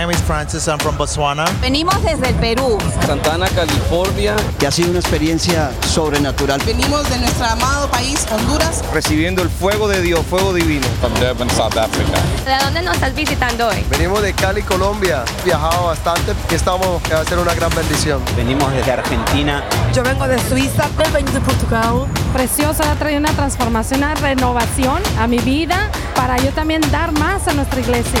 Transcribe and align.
Name 0.00 0.10
is 0.10 0.22
Francis, 0.22 0.68
I'm 0.68 0.78
from 0.78 0.96
Botswana. 0.96 1.44
Venimos 1.60 2.00
desde 2.04 2.28
el 2.28 2.34
Perú. 2.36 2.78
Santana, 3.04 3.48
California. 3.48 4.36
Que 4.58 4.68
ha 4.68 4.70
sido 4.70 4.90
una 4.90 5.00
experiencia 5.00 5.72
sobrenatural. 5.88 6.60
Venimos 6.64 7.08
de 7.10 7.18
nuestro 7.18 7.46
amado 7.46 7.90
país, 7.90 8.24
Honduras. 8.30 8.84
Recibiendo 8.92 9.42
el 9.42 9.50
fuego 9.50 9.88
de 9.88 10.00
Dios, 10.00 10.24
fuego 10.26 10.52
divino. 10.52 10.86
From 11.00 11.12
Durban, 11.14 11.50
South 11.50 11.76
Africa. 11.76 12.18
¿De 12.44 12.64
dónde 12.64 12.82
nos 12.82 12.94
estás 12.94 13.12
visitando 13.12 13.66
hoy? 13.66 13.84
Venimos 13.90 14.22
de 14.22 14.32
Cali, 14.34 14.62
Colombia. 14.62 15.24
Viajado 15.44 15.86
bastante 15.86 16.32
y 16.48 16.54
estamos 16.54 17.02
a 17.10 17.20
hacer 17.20 17.38
una 17.38 17.54
gran 17.54 17.74
bendición. 17.74 18.22
Venimos 18.36 18.72
desde 18.72 18.92
Argentina. 18.92 19.64
Yo 19.92 20.04
vengo 20.04 20.28
de 20.28 20.38
Suiza. 20.48 20.84
Él 21.04 21.10
vengo 21.12 21.32
de 21.32 21.40
Portugal. 21.40 22.06
Precioso, 22.32 22.84
ha 22.84 22.94
traído 22.94 23.18
una 23.18 23.32
transformación, 23.32 23.98
una 24.00 24.14
renovación 24.14 25.02
a 25.18 25.26
mi 25.26 25.38
vida 25.38 25.90
para 26.14 26.36
yo 26.38 26.50
también 26.52 26.82
dar 26.92 27.10
más 27.12 27.48
a 27.48 27.52
nuestra 27.52 27.80
iglesia. 27.80 28.20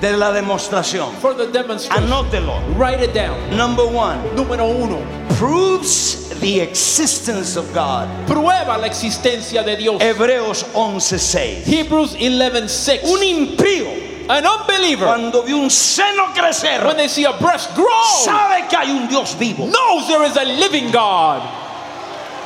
De 0.03 0.15
la 0.15 0.33
demostración. 0.33 1.15
For 1.23 1.35
the 1.35 1.47
demonstration. 1.47 2.05
Anótelo. 2.05 2.61
Write 2.77 3.03
it 3.03 3.15
down. 3.15 3.57
Number 3.57 3.87
one. 3.87 4.19
Número 4.37 4.67
uno. 4.67 4.99
Proves 5.39 6.29
the 6.41 6.61
existence 6.61 7.57
of 7.57 7.73
God. 7.73 8.07
Prueba 8.27 8.77
la 8.77 8.87
existencia 8.87 9.63
de 9.63 9.77
Dios. 9.77 10.03
Hebreos 10.03 10.67
11:6. 10.75 11.67
Hebrews 11.67 12.17
11:6. 12.21 13.01
Un 13.05 13.23
impío 13.23 14.12
An 14.33 14.47
unbeliever, 14.47 15.05
cuando 15.05 15.43
vio 15.43 15.59
un 15.59 15.69
seno 15.69 16.33
crecer, 16.33 16.87
when 16.87 16.97
they 16.97 17.07
see 17.07 17.25
a 17.25 17.35
breast 17.35 17.75
grow, 17.75 18.03
sabe 18.25 18.67
que 18.67 18.79
hay 18.79 18.91
un 18.91 19.07
Dios 19.07 19.35
vivo. 19.35 19.67
Knows 19.67 20.09
there 20.09 20.25
is 20.25 20.39
a 20.39 20.45
living 20.45 20.91
God. 20.91 21.43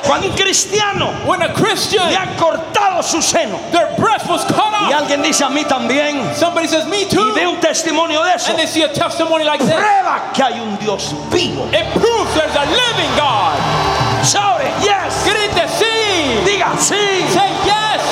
Cuando 0.03 0.27
un 0.27 0.35
cristiano 0.35 1.13
when 1.25 1.41
a 1.41 1.53
Christian, 1.53 2.09
le 2.09 2.17
han 2.17 2.35
cortado 2.35 3.01
su 3.01 3.21
seno, 3.21 3.57
their 3.71 3.87
breast 3.95 4.27
was 4.27 4.43
cut 4.43 4.73
off. 4.73 4.89
Y 4.89 4.93
alguien 4.93 5.23
dice 5.23 5.45
a 5.45 5.49
mí 5.49 5.63
también. 5.63 6.35
Somebody 6.35 6.67
says 6.67 6.85
me 6.87 7.05
too. 7.05 7.21
Y 7.21 7.39
ve 7.39 7.47
un 7.47 7.61
testimonio 7.61 8.21
de 8.21 8.33
eso. 8.35 8.49
And 8.49 8.59
they 8.59 8.67
see 8.67 8.83
a 8.83 8.89
testimony 8.93 9.45
like 9.45 9.63
that. 9.63 9.79
Prueba 9.79 10.33
que 10.33 10.43
hay 10.43 10.59
un 10.59 10.75
Dios 10.79 11.13
vivo. 11.31 11.69
It 11.71 11.87
proves 11.93 12.33
there's 12.35 12.53
a 12.53 12.65
living 12.65 13.15
God. 13.15 13.55
Shout 14.25 14.59
it, 14.59 14.73
yes. 14.83 15.23
Grite 15.23 15.67
sí. 15.69 16.43
Diga 16.43 16.75
sí. 16.77 17.25
Say 17.31 17.49
yes. 17.63 18.03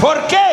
¿Por 0.00 0.28
qué? 0.28 0.45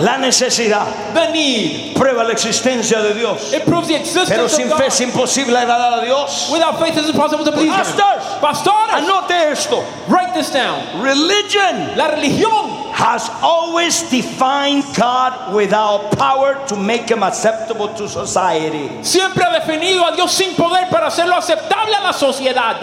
La 0.00 0.18
necesidad. 0.18 0.86
The 1.14 1.32
need. 1.32 1.94
Prueba 1.96 2.24
la 2.24 2.32
existencia 2.32 3.00
de 3.02 3.14
Dios. 3.14 3.52
It 3.52 3.64
proves 3.64 3.88
the 3.88 3.94
existence 3.96 4.28
Pero 4.28 4.48
sin 4.48 4.70
of 4.70 4.76
fe 4.78 4.84
God. 4.84 4.92
es 4.92 5.00
imposible 5.00 5.56
agradar 5.56 6.00
a 6.00 6.04
Dios. 6.04 6.50
Without 6.52 6.78
faith 6.78 6.96
it's 6.96 7.08
impossible 7.08 7.44
to 7.44 7.52
please 7.52 7.70
Pastors, 7.70 8.22
Him. 8.22 8.40
Pastores, 8.40 8.92
anote 8.92 9.50
esto. 9.52 9.82
write 10.08 10.34
this 10.34 10.50
down. 10.50 11.02
Religion 11.02 11.96
La 11.96 12.08
religión 12.08 12.92
has 12.92 13.28
always 13.42 14.02
defined 14.10 14.84
God 14.96 15.54
without 15.54 16.16
power 16.16 16.56
to 16.68 16.76
make 16.76 17.10
him 17.10 17.22
acceptable 17.22 17.88
to 17.94 18.08
society. 18.08 18.88
siempre 19.02 19.44
ha 19.44 19.50
definido 19.60 20.04
a 20.04 20.14
Dios 20.14 20.32
sin 20.32 20.54
poder 20.54 20.88
para 20.90 21.06
hacerlo 21.08 21.36
aceptable 21.36 21.94
a 21.94 22.02
la 22.02 22.12
sociedad. 22.12 22.76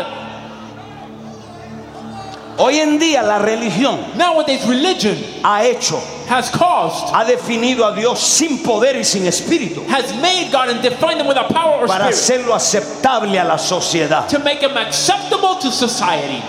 Hoy 2.57 2.79
en 2.79 2.99
día 2.99 3.23
la 3.23 3.39
religión 3.39 3.99
Nowadays 4.15 4.63
religion 4.67 5.17
ha 5.43 5.63
hecho, 5.63 5.99
has 6.29 6.49
caused, 6.49 7.13
ha 7.13 7.23
definido 7.25 7.85
a 7.85 7.95
Dios 7.95 8.19
sin 8.19 8.63
poder 8.63 8.95
y 8.95 9.03
sin 9.03 9.25
espíritu 9.25 9.85
has 9.87 10.13
made 10.21 10.51
God 10.51 10.69
and 10.69 10.81
defined 10.81 11.19
him 11.21 11.27
without 11.27 11.49
power 11.49 11.81
or 11.81 11.87
para 11.87 12.11
spirit 12.11 12.45
hacerlo 12.47 12.55
aceptable 12.55 13.37
a 13.39 13.43
la 13.43 13.57
sociedad. 13.57 14.27
to 14.27 14.39
make 14.39 14.61
him 14.61 14.75
acceptable 14.77 15.55
to 15.55 15.71
society. 15.71 16.41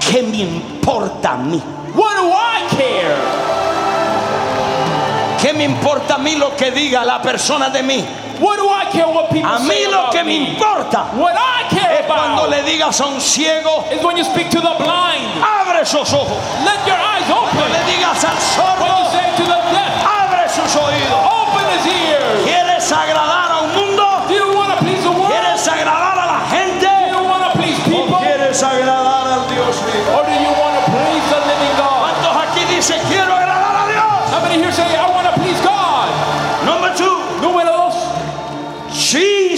¿Qué 0.00 0.22
me 0.22 0.42
importa 0.42 1.32
a 1.32 1.36
mí? 1.38 1.60
What 1.94 2.16
do 2.16 2.32
I 2.32 2.66
care? 2.70 3.16
¿Qué 5.40 5.52
me 5.52 5.64
importa 5.64 6.14
a 6.14 6.18
mí 6.18 6.36
lo 6.36 6.56
que 6.56 6.70
diga 6.70 7.04
la 7.04 7.20
persona 7.20 7.70
de 7.70 7.82
mí? 7.82 8.04
What 8.42 8.56
do 8.58 8.66
I 8.68 8.84
care 8.90 9.06
what 9.06 9.30
people 9.30 9.46
A 9.54 9.58
say 9.60 9.86
mí 9.86 9.90
lo 9.90 10.10
que 10.10 10.24
me 10.24 10.34
importa 10.50 11.06
What 11.14 11.36
I 11.38 11.62
care 11.70 12.00
es 12.00 12.06
cuando 12.06 12.48
le 12.48 12.62
digas 12.64 13.00
a 13.00 13.06
un 13.06 13.20
ciego, 13.20 13.84
is 13.92 14.02
when 14.02 14.16
you 14.16 14.24
speak 14.24 14.50
to 14.50 14.60
the 14.60 14.74
blind. 14.82 15.30
abre 15.38 15.82
esos 15.82 16.12
ojos. 16.12 16.36
Let 16.66 16.82
your 16.86 16.98
eyes 16.98 17.22
Cuando 17.30 17.62
le 17.70 17.80
digas 17.86 18.18
al 18.24 18.34
When 18.34 18.90
you 18.90 18.98
sordo, 18.98 19.10
say 19.14 19.26
to 19.38 19.44
the 19.46 19.60
deaf, 19.70 19.92
abre 20.02 20.48
sus 20.50 20.74
oídos. 20.74 21.22
open 21.22 21.66
his 21.78 21.86
ears. 21.86 22.42
¿Quieres 22.44 22.90
agradar 22.92 23.50
a 23.52 23.58
un 23.62 23.70
mundo? 23.78 24.04
Do 24.26 24.34
you 24.34 24.48
want 24.58 24.70
to 24.74 24.78
please 24.84 25.02
the 25.02 25.10
world? 25.10 25.30
¿Quieres 25.30 25.62
agradar 25.68 26.18
a 26.18 26.26
la 26.26 26.40
gente? 26.50 26.88
Do 26.90 27.18
you 27.18 27.22
want 27.30 27.44
to 27.46 27.50
please 27.58 27.78
¿O 27.94 28.18
quieres 28.18 28.62
agradar 28.62 29.26
al 29.38 29.46
Dios 29.48 29.76
vivo? 29.86 30.18
Or 30.18 30.24
do 30.26 30.34
you 30.34 30.50
want 30.58 30.74
to 30.78 30.84
please 30.90 31.24
the 31.30 31.40
living 31.46 31.74
God? 31.78 32.10
¿Cuántos 32.10 32.34
aquí 32.42 32.64
dicen 32.74 32.98
quiero 33.08 33.31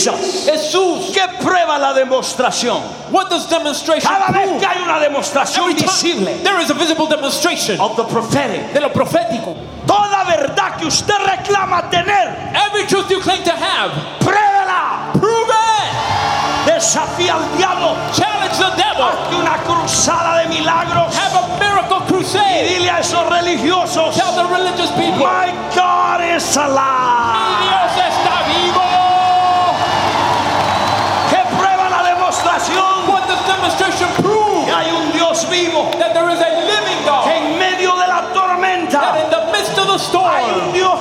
Jesus. 0.04 0.44
Jesús. 0.46 1.10
¿Qué 1.12 1.26
prueba 1.42 1.78
la 1.78 1.92
demostración? 1.94 2.80
What 3.10 3.28
does 3.30 3.48
demonstration 3.48 4.10
Cada 4.10 4.32
vez 4.32 4.58
que 4.60 4.66
hay 4.66 4.82
una 4.82 4.98
demostración 4.98 5.70
Every 5.70 5.82
visible 5.82 6.34
there 6.42 6.60
is 6.60 6.70
a 6.70 6.74
visible 6.74 7.06
demonstration 7.06 7.78
of 7.80 7.96
the 7.96 8.04
prophetic, 8.04 8.72
de 8.72 8.80
lo 8.80 8.90
profético. 8.92 9.54
toda 9.86 10.24
verdad 10.24 10.76
que 10.78 10.86
usted 10.86 11.14
reclama 11.24 11.88
tener, 11.90 12.52
Every 12.66 12.86
truth 12.86 13.10
you 13.10 13.20
claim 13.20 13.42
to 13.44 13.52
have, 13.52 13.90
pruébela. 14.20 15.12
prove 15.12 15.48
it. 15.50 16.66
Desafía 16.66 17.34
al 17.34 17.56
diablo. 17.58 17.94
Challenge 18.12 18.56
the 18.56 18.70
devil. 18.76 19.04
Hazte 19.04 19.36
una 19.36 19.58
cruzada 19.64 20.38
de 20.42 20.48
milagros. 20.48 21.14
Have 21.14 21.34
a 21.36 21.58
miracle 21.60 21.98
Y 22.00 22.06
crusade. 22.08 22.68
dile 22.68 22.90
a 22.90 23.00
esos 23.00 23.28
religiosos, 23.28 24.14
Tell 24.16 24.32
the 24.34 24.44
religious 24.52 24.90
people, 24.92 25.18
My 25.26 25.52
God 25.74 26.20
is 26.34 26.56
mi 26.56 26.62
alive. 26.62 27.64
Dios 27.64 27.92
está 27.92 28.13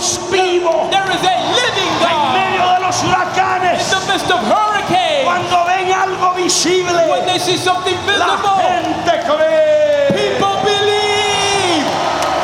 Dios 0.04 0.18
vivo. 0.30 0.90
There 0.92 1.10
is 1.16 1.24
a 1.24 1.38
living 1.56 1.94
God. 2.04 2.12
En 2.12 2.52
medio 2.52 2.76
de 2.76 2.80
los 2.84 3.02
huracanes. 3.04 3.80
In 3.88 4.00
the 4.00 4.12
midst 4.12 4.32
of 4.32 4.40
hurricanes. 4.44 5.24
Cuando 5.24 5.64
ven 5.64 5.88
algo 5.96 6.36
visible. 6.36 7.08
When 7.10 7.26
they 7.26 7.40
see 7.40 7.56
something 7.56 7.96
visible. 8.04 8.20
La 8.20 8.36
gente 8.60 9.16
cree. 9.24 10.12
People 10.12 10.60
believe. 10.68 11.88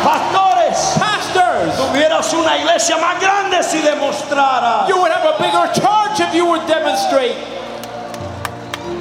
Pastores. 0.08 0.80
Pastors. 1.04 1.76
Tuvieras 1.76 2.34
una 2.34 2.58
iglesia 2.58 2.96
más 2.96 3.20
grande 3.20 3.62
si 3.62 3.82
demostraras. 3.82 4.88
You 4.88 4.98
would 4.98 5.12
have 5.12 5.26
a 5.26 5.38
bigger 5.38 5.68
church 5.74 6.22
if 6.22 6.34
you 6.34 6.46
would 6.46 6.66
demonstrate. 6.66 7.36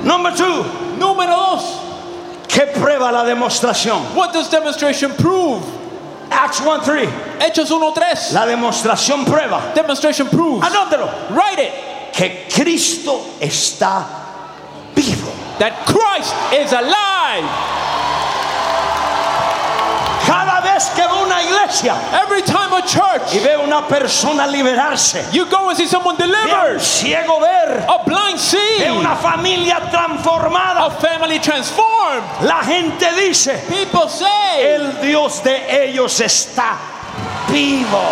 Number 0.03 0.35
two. 0.35 0.65
Número 0.99 1.31
dos. 1.31 1.79
¿Qué 2.49 2.67
prueba 2.67 3.13
la 3.13 3.23
demostración? 3.25 4.17
What 4.17 4.33
does 4.33 4.51
demonstration 4.51 5.13
prove? 5.13 5.63
Acts 6.31 6.61
1 6.61 6.83
3. 6.83 7.28
Hechos 7.41 7.71
1.3. 7.71 8.33
La 8.33 8.47
demostración 8.47 9.25
prueba. 9.25 9.73
Demonstration 9.75 10.29
proves. 10.29 10.63
Anótelo. 10.69 11.09
Write 11.31 11.63
it. 11.63 11.73
Que 12.13 12.49
Cristo 12.53 13.25
está 13.41 14.05
vivo. 14.95 15.31
That 15.59 15.85
Christ 15.87 16.35
is 16.53 16.73
alive. 16.73 17.45
Cada 20.27 20.61
vez 20.61 20.91
que 20.95 21.03
veo 21.03 21.23
una 21.25 21.43
iglesia 21.43 21.95
Every 22.23 22.43
time 22.43 22.73
a 22.73 22.81
y 22.81 22.83
church, 22.83 23.43
veo 23.43 23.63
una 23.63 23.87
persona 23.89 24.47
liberarse, 24.47 25.25
you 25.33 25.47
go 25.47 25.69
and 25.71 25.77
see 25.79 25.87
someone 25.87 26.17
veo 26.17 26.27
un 26.27 26.33
delivered. 26.33 26.81
ciego 26.81 27.41
ver, 27.41 27.87
A 27.89 28.05
blind 28.05 28.39
see. 28.39 28.79
veo 28.79 28.99
una 28.99 29.17
familia 29.17 29.77
A 29.79 29.91
transformada, 29.91 30.91
family 31.01 31.39
transformed. 31.39 32.23
la 32.43 32.63
gente 32.63 33.11
dice, 33.15 33.55
People 33.69 34.09
say, 34.09 34.61
el 34.75 35.01
Dios 35.01 35.43
de 35.43 35.85
ellos 35.89 36.21
está 36.21 36.77
vivo. 37.49 38.05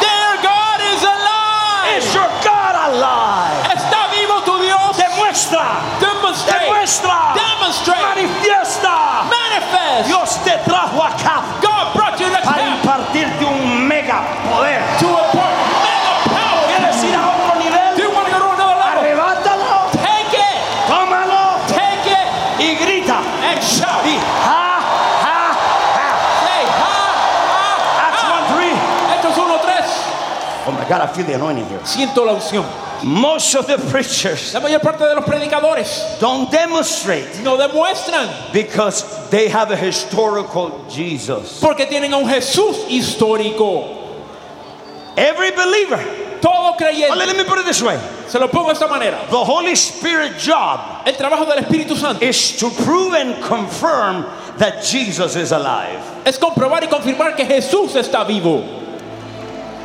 Their 0.00 0.32
God 0.42 0.78
is 0.92 1.02
alive. 1.02 1.98
Is 1.98 2.06
your 2.14 2.28
God 2.42 2.74
alive? 2.90 3.62
Está 3.74 4.08
vivo 4.10 4.40
tu 4.44 4.58
Dios. 4.62 4.96
Demuestra, 4.96 5.80
Demonstrate. 6.00 6.64
demuestra, 6.66 7.34
Demonstrate. 7.34 8.02
manifiesta. 8.02 9.24
Manifest. 9.30 10.06
Dios 10.08 10.38
te 10.44 10.58
trajo 10.64 11.02
acá 11.02 11.42
God 11.62 11.94
brought 11.94 12.18
you 12.20 12.26
to 12.30 12.40
para 12.42 12.56
camp 12.56 12.84
impartirte 12.84 13.44
un 13.44 13.86
mega 13.88 14.20
poder. 14.50 14.80
to 14.98 15.06
a 15.08 15.24
point. 15.32 15.58
Mega 15.86 16.14
power. 16.34 16.66
¿Quieres 16.68 17.04
ir 17.04 17.14
a 17.14 17.22
otro 17.30 17.54
Do 17.54 17.58
nivel? 17.64 17.98
you 17.98 18.10
want 18.10 18.26
to 18.26 18.32
go 18.32 18.38
to 18.38 18.44
another 18.54 18.76
level? 18.76 18.98
Arrebátalo, 18.98 19.90
Take 19.92 20.34
it. 20.36 20.58
tómalo 20.88 21.58
Take 21.68 22.10
it 22.10 22.28
y 22.58 22.74
grita. 22.76 23.18
and 23.42 23.60
shout. 23.62 24.04
Y 24.04 24.18
ja, 24.44 24.78
ja, 25.24 25.40
Say, 26.44 26.62
ha, 26.66 26.94
ha. 27.50 28.08
Acts 28.08 28.22
ha, 28.22 28.26
1 28.30 28.56
3. 28.56 28.72
ha. 28.74 29.14
Hechos 29.14 29.36
1.3. 29.36 29.86
Oh 30.84 30.88
my 30.88 30.98
God, 30.98 31.00
I 31.08 31.12
feel 31.12 31.24
the 31.24 31.34
anointing 31.34 31.66
here. 31.66 31.78
Siento 31.80 32.24
la 32.26 32.34
unción. 32.34 32.64
Most 33.04 33.54
of 33.54 33.66
the 33.66 33.76
preachers 33.90 34.54
La 34.54 34.60
mayor 34.60 34.78
parte 34.80 35.00
de 35.00 35.14
los 35.14 35.24
predicadores 35.24 36.18
don't 36.20 36.50
demonstrate 36.50 37.42
no 37.42 37.56
demuestran 37.58 38.52
because 38.52 39.28
they 39.30 39.48
have 39.48 39.70
a 39.70 39.76
historical 39.76 40.86
Jesus. 40.88 41.60
porque 41.60 41.86
tienen 41.86 42.12
a 42.14 42.18
un 42.18 42.26
Jesús 42.28 42.86
histórico. 42.88 44.02
Every 45.16 45.50
believer, 45.52 46.40
Todo 46.40 46.74
creyente. 46.76 47.16
let 47.16 47.36
me 47.36 47.44
put 47.44 47.58
it 47.58 47.64
this 47.66 47.82
way 47.82 47.98
Se 48.26 48.38
lo 48.38 48.48
pongo 48.48 48.66
de 48.68 48.72
esta 48.72 48.88
manera. 48.88 49.18
the 49.30 49.44
Holy 49.44 49.74
Spirit 49.74 50.38
job 50.38 51.06
El 51.06 51.14
trabajo 51.14 51.44
del 51.46 51.62
Espíritu 51.62 51.96
Santo 51.96 52.24
is 52.24 52.56
to 52.58 52.70
prove 52.70 53.12
and 53.14 53.42
confirm 53.42 54.24
that 54.58 54.82
Jesus 54.84 55.36
is 55.36 55.52
alive. 55.52 56.00
es 56.24 56.38
comprobar 56.38 56.82
y 56.82 56.88
confirmar 56.88 57.36
que 57.36 57.44
Jesús 57.44 57.94
está 57.96 58.26
vivo. 58.26 58.82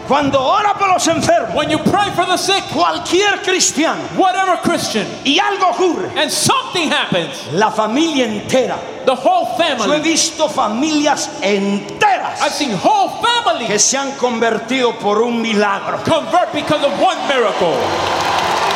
Cuando 0.09 0.41
ora 0.41 0.73
por 0.73 0.89
los 0.89 1.07
enfermos, 1.07 1.53
When 1.53 1.69
you 1.69 1.77
pray 1.77 2.09
for 2.15 2.25
the 2.25 2.35
sick, 2.35 2.63
cualquier 2.73 3.43
cristiano, 3.43 4.01
whatever 4.17 4.57
Christian, 4.63 5.05
y 5.23 5.37
algo 5.37 5.69
ocurre, 5.69 6.09
and 6.17 6.31
something 6.31 6.89
happens, 6.89 7.53
la 7.53 7.69
familia 7.69 8.25
entera. 8.25 8.75
the 9.05 9.13
whole 9.13 9.55
Yo 9.55 9.63
he 9.63 9.77
family, 9.77 9.99
visto 10.01 10.49
familias 10.49 11.29
I've 11.43 11.61
enteras 11.61 12.39
seen 12.49 12.71
whole 12.71 13.21
que 13.21 13.27
families 13.43 13.83
se 13.83 13.97
han 13.97 14.13
convertido 14.17 14.97
por 14.99 15.21
un 15.21 15.43
milagro. 15.43 15.99
convert 16.03 16.53
because 16.53 16.83
of 16.83 16.91
one 16.99 17.17
miracle. 17.27 17.77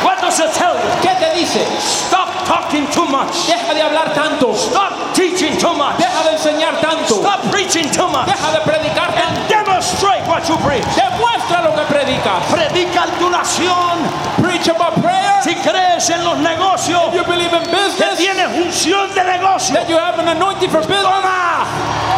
What 0.04 0.20
does 0.20 0.38
it 0.38 0.52
tell 0.54 0.74
you? 0.74 0.90
¿Qué 1.02 1.18
te 1.18 1.34
dice? 1.34 1.66
Stop 1.80 2.28
talking 2.46 2.86
too 2.92 3.06
much. 3.06 3.48
Deja 3.48 3.74
de 3.74 3.80
hablar 3.82 4.14
tanto. 4.14 4.54
Stop 4.54 5.14
teaching 5.14 5.56
too 5.58 5.74
much. 5.74 5.98
Deja 5.98 6.22
de 6.22 6.36
enseñar 6.36 6.80
tanto. 6.80 7.20
Stop 7.22 7.50
preaching 7.50 7.90
too 7.90 8.06
much. 8.06 8.26
Deja 8.26 8.52
de 8.52 8.60
predicar 8.60 9.12
tanto. 9.14 9.63
Demonstrate 9.84 10.24
what 10.26 10.48
you 10.48 10.56
preach. 10.64 10.84
Demuestra 10.96 11.62
lo 11.62 11.72
que 11.76 11.84
predicas. 11.92 12.42
Predica 12.50 13.04
tu 13.18 13.28
nación. 13.28 14.00
Preach 14.40 14.68
about 14.68 14.94
prayer. 15.02 15.42
Si 15.42 15.54
crees 15.56 16.08
en 16.10 16.24
los 16.24 16.38
negocios, 16.38 17.12
You 17.12 17.24
believe 17.24 17.52
in 17.52 17.62
que 17.64 17.70
business. 17.70 18.18
tienes 18.18 18.48
unción 18.56 19.12
de 19.14 19.24
negocio. 19.24 19.74
That 19.74 19.88
you 19.88 19.96
have 19.98 20.18
an 20.18 20.28
anointing 20.28 20.70
for 20.70 20.80
business. 20.80 21.02
Toma. 21.02 21.66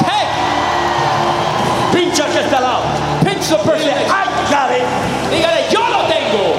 Hey, 0.07 0.27
Pincha 1.93 2.25
que 2.27 2.41
está 2.41 2.59
al 2.59 2.63
lado. 2.63 2.83
pinch 3.25 3.49
the 3.49 3.57
person. 3.59 3.89
Dile, 3.89 3.95
next- 3.95 4.13
ay, 4.13 4.27
Gary. 4.51 4.83
Dígale, 5.31 5.71
yo 5.71 5.81
lo 5.81 6.07
tengo. 6.07 6.55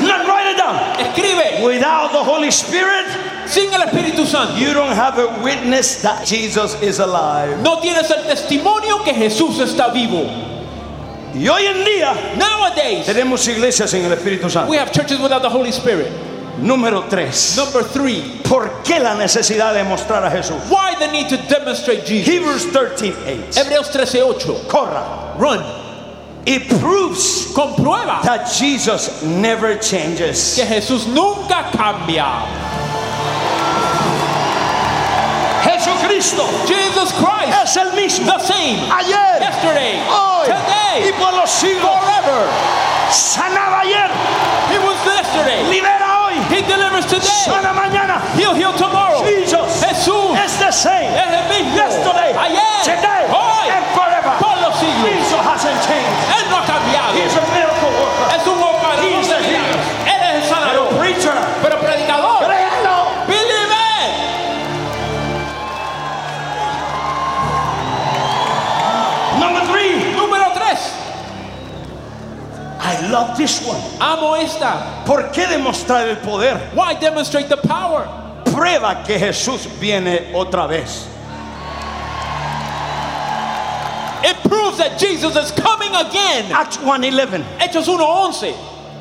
Now 0.00 0.24
write 0.26 0.46
it 0.52 0.56
down. 0.56 0.76
Escribe. 0.98 1.62
Without 1.62 2.12
the 2.12 2.24
Holy 2.24 2.50
Spirit, 2.50 3.06
Sin 3.50 3.72
el 3.74 3.80
Espíritu 3.82 4.26
Santo. 4.26 4.54
you 4.56 4.72
don't 4.72 4.92
have 4.94 5.18
a 5.18 5.42
witness 5.42 6.02
that 6.02 6.24
Jesus 6.26 6.80
is 6.82 6.98
alive. 7.00 7.60
No 7.62 7.80
tienes 7.80 8.08
el 8.10 8.22
testimonio 8.24 9.04
que 9.04 9.12
Jesús 9.12 9.58
está 9.58 9.92
vivo. 9.92 10.24
Y 11.34 11.46
hoy 11.48 11.64
en 11.66 11.84
día 11.84 12.14
Nowadays, 12.36 13.06
tenemos 13.06 13.46
iglesias 13.48 13.92
en 13.94 14.04
el 14.04 14.12
Espíritu 14.16 14.50
Santo. 14.50 14.70
we 14.70 14.76
have 14.76 14.92
churches 14.92 15.20
without 15.20 15.42
the 15.42 15.48
Holy 15.48 15.70
Spirit. 15.72 16.10
Número 16.60 17.08
3. 17.08 17.56
Number 17.56 17.82
three, 17.84 18.40
¿Por 18.44 18.68
qué 18.84 18.98
la 19.00 19.14
necesidad 19.14 19.72
de 19.72 19.82
mostrar 19.84 20.24
a 20.24 20.30
Jesús? 20.30 20.60
why 20.68 20.94
the 20.98 21.06
need 21.10 21.28
to 21.28 21.36
demonstrate 21.48 22.04
Jesus? 22.04 22.26
Hebrews 22.28 22.66
13, 22.66 23.14
8. 23.26 23.54
Hebreos 23.56 23.90
13:8. 23.90 24.68
Corra. 24.68 25.34
Run. 25.38 25.62
It 26.46 26.68
proves 26.80 27.52
Comprueba 27.54 28.20
that 28.24 28.46
Jesus 28.50 29.22
never 29.22 29.76
changes. 29.78 30.56
que 30.56 30.64
Jesús 30.66 31.06
nunca 31.06 31.70
cambia. 31.72 32.89
Jesucristo 36.10 36.46
Jesus 36.66 37.12
Christ, 37.12 37.54
es 37.62 37.76
el 37.76 37.92
mismo. 37.92 38.26
the 38.26 38.38
same. 38.40 38.90
Ayer, 38.90 39.38
Yesterday, 39.40 40.00
hoy 40.10 40.48
y 40.48 41.06
today, 41.06 41.12
por 41.20 41.32
los 41.34 41.48
siglos. 41.50 41.90
forever. 42.00 42.48
Sanaba 43.10 43.80
ayer, 43.80 44.10
He 44.70 44.78
was 44.78 44.96
yesterday. 45.06 45.62
libera 45.70 46.26
hoy, 46.26 46.34
He 46.50 46.62
delivers 46.62 47.06
today. 47.06 47.22
sana 47.26 47.72
mañana. 47.72 48.20
He'll 48.36 48.54
heal 48.54 48.72
tomorrow. 48.74 49.22
Jesus 49.24 49.82
Jesús 49.82 50.34
is 50.44 50.58
the 50.58 50.72
same. 50.72 51.10
es 51.14 51.30
el 51.30 51.48
mismo. 51.48 51.76
Yesterday, 51.76 52.34
Ayer, 52.34 52.82
today, 52.84 53.26
hoy, 53.30 53.70
and 53.70 53.84
forever. 53.94 54.32
por 54.40 54.56
los 54.62 54.74
siglos. 54.78 55.06
Jesus 55.14 55.40
hasn't 55.46 55.78
changed. 55.86 56.10
Él 56.34 56.50
no 56.50 56.56
ha 56.58 56.66
cambiado. 56.66 57.14
He's 57.14 57.34
a 57.36 57.42
miracle 57.54 57.90
worker. 57.90 58.34
Es 58.34 58.46
un 58.46 58.58
operador 58.62 59.04
He's 59.04 59.28
I 73.10 73.12
love 73.12 73.36
this 73.36 73.66
one. 73.66 73.80
Amo 74.00 74.34
esta. 74.34 75.02
¿Por 75.04 75.32
qué 75.32 75.44
demostrar 75.48 76.08
el 76.08 76.16
poder? 76.18 76.56
Why 76.74 76.94
demonstrate 76.94 77.48
the 77.48 77.56
power? 77.56 78.06
Prueba 78.44 79.04
que 79.04 79.18
Jesús 79.18 79.66
viene 79.80 80.32
otra 80.32 80.68
vez. 80.68 81.08
It 84.22 84.36
proves 84.48 84.78
that 84.78 84.96
Jesus 84.96 85.34
is 85.34 85.50
coming 85.50 85.92
again. 85.92 86.52
Acts 86.52 86.76
1:11. 86.76 87.42
Hechos 87.58 87.88
1:11. 87.88 88.54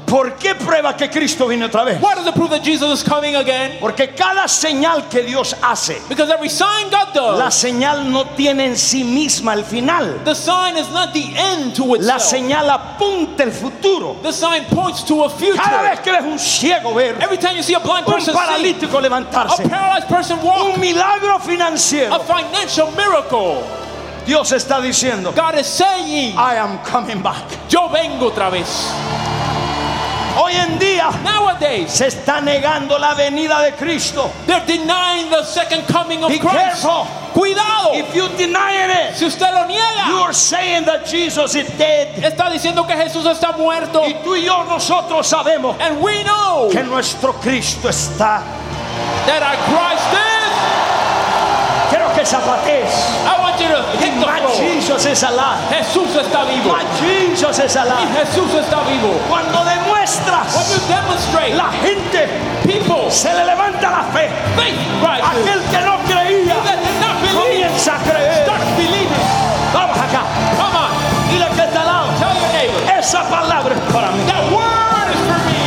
¿Por 0.09 0.33
qué 0.37 0.55
prueba 0.55 0.97
que 0.97 1.07
Cristo 1.09 1.47
viene 1.47 1.65
otra 1.65 1.83
vez? 1.83 1.99
Why 2.01 2.15
does 2.15 2.25
it 2.25 2.33
prove 2.33 2.49
that 2.49 2.63
Jesus 2.63 2.99
is 3.01 3.03
coming 3.07 3.35
again? 3.35 3.77
Porque 3.79 4.15
cada 4.15 4.47
señal 4.47 5.07
que 5.07 5.21
Dios 5.21 5.55
hace, 5.61 6.01
Because 6.09 6.31
every 6.31 6.49
sign 6.49 6.89
God 6.89 7.15
la 7.37 7.45
does, 7.45 7.53
señal 7.53 8.11
no 8.11 8.25
tiene 8.35 8.65
en 8.65 8.75
sí 8.75 9.03
misma 9.03 9.53
el 9.53 9.63
final. 9.63 10.23
the 10.25 10.33
sign 10.33 10.77
is 10.77 10.89
not 10.89 11.13
the 11.13 11.31
end 11.37 11.75
to 11.75 11.85
La 11.85 12.15
itself. 12.15 12.21
señal 12.23 12.69
apunta 12.69 13.43
el 13.43 13.51
futuro. 13.51 14.17
The 14.23 14.31
sign 14.33 14.65
points 14.65 15.03
to 15.05 15.23
a 15.23 15.29
Cada 15.29 15.37
future. 15.39 15.81
vez 15.89 15.99
que 15.99 16.11
ves 16.11 16.23
un 16.23 16.39
ciego 16.39 16.93
ver, 16.95 17.15
Every 17.21 17.37
time 17.37 17.55
you 17.55 17.61
see 17.63 17.75
a 17.75 17.79
blind 17.79 18.07
un 18.07 18.13
person 18.13 18.33
see, 18.33 18.39
paralítico 18.39 18.97
a 18.97 19.01
levantarse, 19.01 19.69
paralyzed 19.69 20.07
person 20.09 20.39
walk, 20.41 20.73
un 20.75 20.79
milagro 20.79 21.35
a 21.35 21.39
financiero, 21.39 22.19
financial 22.21 22.89
miracle, 22.97 23.61
Dios 24.25 24.51
está 24.53 24.81
diciendo, 24.81 25.33
God 25.35 25.59
is 25.59 25.67
saying, 25.67 26.35
I 26.35 26.55
am 26.55 26.79
coming 26.83 27.21
back. 27.21 27.43
yo 27.69 27.89
vengo 27.89 28.27
otra 28.31 28.49
vez. 28.49 28.89
Hoy 30.37 30.53
en 30.55 30.77
día 30.79 31.09
Nowadays, 31.23 31.91
se 31.91 32.07
está 32.07 32.39
negando 32.41 32.97
la 32.99 33.13
venida 33.15 33.59
de 33.61 33.73
Cristo. 33.73 34.31
they're 34.45 34.65
denying 34.65 35.29
the 35.29 35.43
second 35.43 35.85
coming 35.87 36.23
of 36.23 36.29
Be 36.29 36.39
Christ. 36.39 36.55
careful. 36.83 37.07
Cuidado. 37.33 37.93
If 37.93 38.13
you 38.15 38.27
deny 38.37 38.73
it, 38.89 39.15
Si 39.15 39.25
usted 39.25 39.51
lo 39.53 39.61
you 39.67 39.77
niega, 39.79 40.23
are 40.23 40.33
saying 40.33 40.85
that 40.85 41.05
Jesus 41.05 41.55
is 41.55 41.67
dead. 41.77 42.15
está 42.23 42.49
diciendo 42.49 42.85
que 42.87 42.95
Jesús 42.95 43.25
está 43.25 43.51
muerto. 43.55 44.03
Y 44.05 44.13
tú 44.23 44.35
y 44.35 44.43
yo 44.45 44.63
nosotros 44.65 45.27
sabemos 45.27 45.75
And 45.79 46.01
we 46.01 46.23
know 46.23 46.69
que 46.71 46.83
nuestro 46.83 47.33
Cristo 47.33 47.89
está. 47.89 48.41
that 49.25 49.43
our 49.43 49.57
Christ 49.67 50.13
is. 50.13 50.29
Quiero 51.89 52.13
que 52.13 52.23
zapatees. 52.25 52.89
Jesús 55.69 56.15
está 56.15 56.43
vivo. 56.45 56.75
Jesús 58.15 58.53
está 58.53 58.81
vivo. 58.87 59.13
Cuando 59.27 59.59
When 59.59 59.98
demuestras, 60.09 61.53
la 61.55 61.71
gente 61.83 62.27
people, 62.65 63.11
se 63.11 63.33
le 63.33 63.45
levanta 63.45 63.89
la 63.91 64.03
fe. 64.11 64.29
Aquel 65.23 65.61
que 65.69 65.79
no 65.81 65.97
creía 66.07 66.55
comienza 67.33 67.95
a 67.95 67.99
creer. 67.99 68.49
Vamos 69.73 69.97
acá. 69.97 70.23
Come 70.57 70.77
on, 70.77 70.89
Dile 71.29 71.47
que 71.55 71.61
está 71.63 71.81
al 71.81 71.85
lado. 71.85 72.07
tell 72.17 72.33
your 72.35 72.51
neighbor. 72.53 72.81
Esa 72.97 73.23
palabra 73.29 73.75
es 73.75 73.81
para 73.93 74.11
mí. 74.11 74.23
That 74.25 74.51
word 74.51 75.09
is 75.13 75.21
for 75.29 75.39
me. 75.45 75.59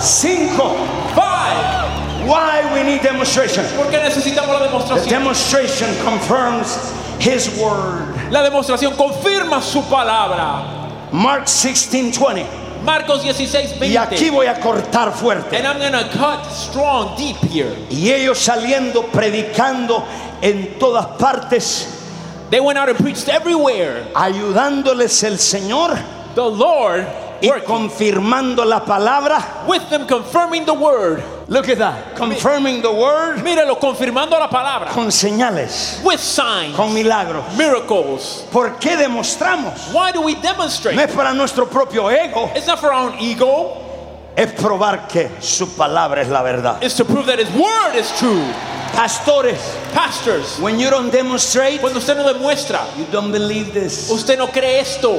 Cinco. 0.00 0.76
Five. 1.14 2.26
Why 2.26 2.62
we 2.72 2.82
need 2.82 3.02
demonstration. 3.02 3.64
¿Por 3.76 3.90
qué 3.90 4.00
necesitamos 4.00 4.60
la 4.60 4.68
The 4.96 5.08
demonstration 5.08 5.94
confirms 6.04 6.78
His 7.20 7.48
word. 7.58 8.30
La 8.30 8.42
demostración 8.42 8.94
confirma 8.94 9.60
su 9.60 9.82
palabra. 9.88 11.10
Mark 11.12 11.46
16, 11.46 12.18
20. 12.18 12.46
Marcos 12.84 13.22
16, 13.24 13.74
Y 13.82 13.96
aquí 13.96 14.14
20. 14.26 14.30
voy 14.30 14.46
a 14.46 14.60
cortar 14.60 15.12
fuerte. 15.12 15.56
And 15.56 15.66
I'm 15.66 15.78
gonna 15.80 16.08
cut 16.10 16.44
strong, 16.52 17.16
deep 17.16 17.36
here. 17.50 17.74
Y 17.90 18.10
ellos 18.12 18.38
saliendo, 18.38 19.02
predicando 19.06 20.04
en 20.40 20.78
todas 20.78 21.06
partes, 21.18 21.94
They 22.50 22.60
went 22.60 22.78
out 22.78 22.88
and 22.88 22.96
preached 22.98 23.28
everywhere. 23.28 24.10
ayudándoles 24.14 25.22
el 25.24 25.38
Señor 25.38 25.98
The 26.34 26.42
Lord 26.48 27.06
y 27.42 27.48
working 27.48 27.66
confirmando 27.66 28.64
la 28.64 28.84
palabra. 28.84 29.64
with 29.66 29.82
them, 29.90 30.06
confirming 30.06 30.64
the 30.64 30.72
word. 30.72 31.22
Look 31.50 31.70
at 31.70 31.78
that. 31.78 32.14
Confirming 32.14 32.82
the 32.82 32.92
word 32.92 33.38
Míralo, 33.38 33.78
confirmando 33.80 34.32
la 34.38 34.48
palabra. 34.50 34.90
con 34.92 35.06
señales, 35.10 35.98
With 36.04 36.18
signs, 36.20 36.76
con 36.76 36.92
milagros. 36.92 37.42
miracles. 37.56 38.44
¿Por 38.52 38.78
qué 38.78 38.96
demostramos? 38.98 39.90
Why 39.94 40.12
do 40.12 40.20
we 40.20 40.34
No 40.34 40.42
demonstrate? 40.42 40.98
es 40.98 41.10
para 41.14 41.32
nuestro 41.32 41.64
propio 41.66 42.08
ego, 42.10 42.50
It's 42.54 42.66
not 42.66 42.78
for 42.78 42.92
our 42.92 43.08
own 43.10 43.18
ego. 43.18 43.78
es 44.36 44.52
probar 44.52 45.08
que 45.08 45.30
su 45.40 45.66
palabra 45.74 46.20
es 46.20 46.28
la 46.28 46.42
verdad. 46.42 46.82
It's 46.82 46.96
to 46.96 47.04
prove 47.06 47.24
that 47.26 47.38
His 47.38 47.50
word 47.52 47.94
is 47.96 48.10
true. 48.18 48.44
Pastores, 48.92 49.58
Pastors, 49.94 50.58
when 50.60 50.78
you 50.78 50.90
don't 50.90 51.10
demonstrate, 51.10 51.80
cuando 51.80 51.98
usted 51.98 52.16
no 52.16 52.30
demuestra, 52.30 52.80
you 52.98 53.06
don't 53.10 53.32
believe 53.32 53.72
this. 53.72 54.10
usted 54.10 54.36
no 54.38 54.48
cree 54.48 54.80
esto. 54.80 55.18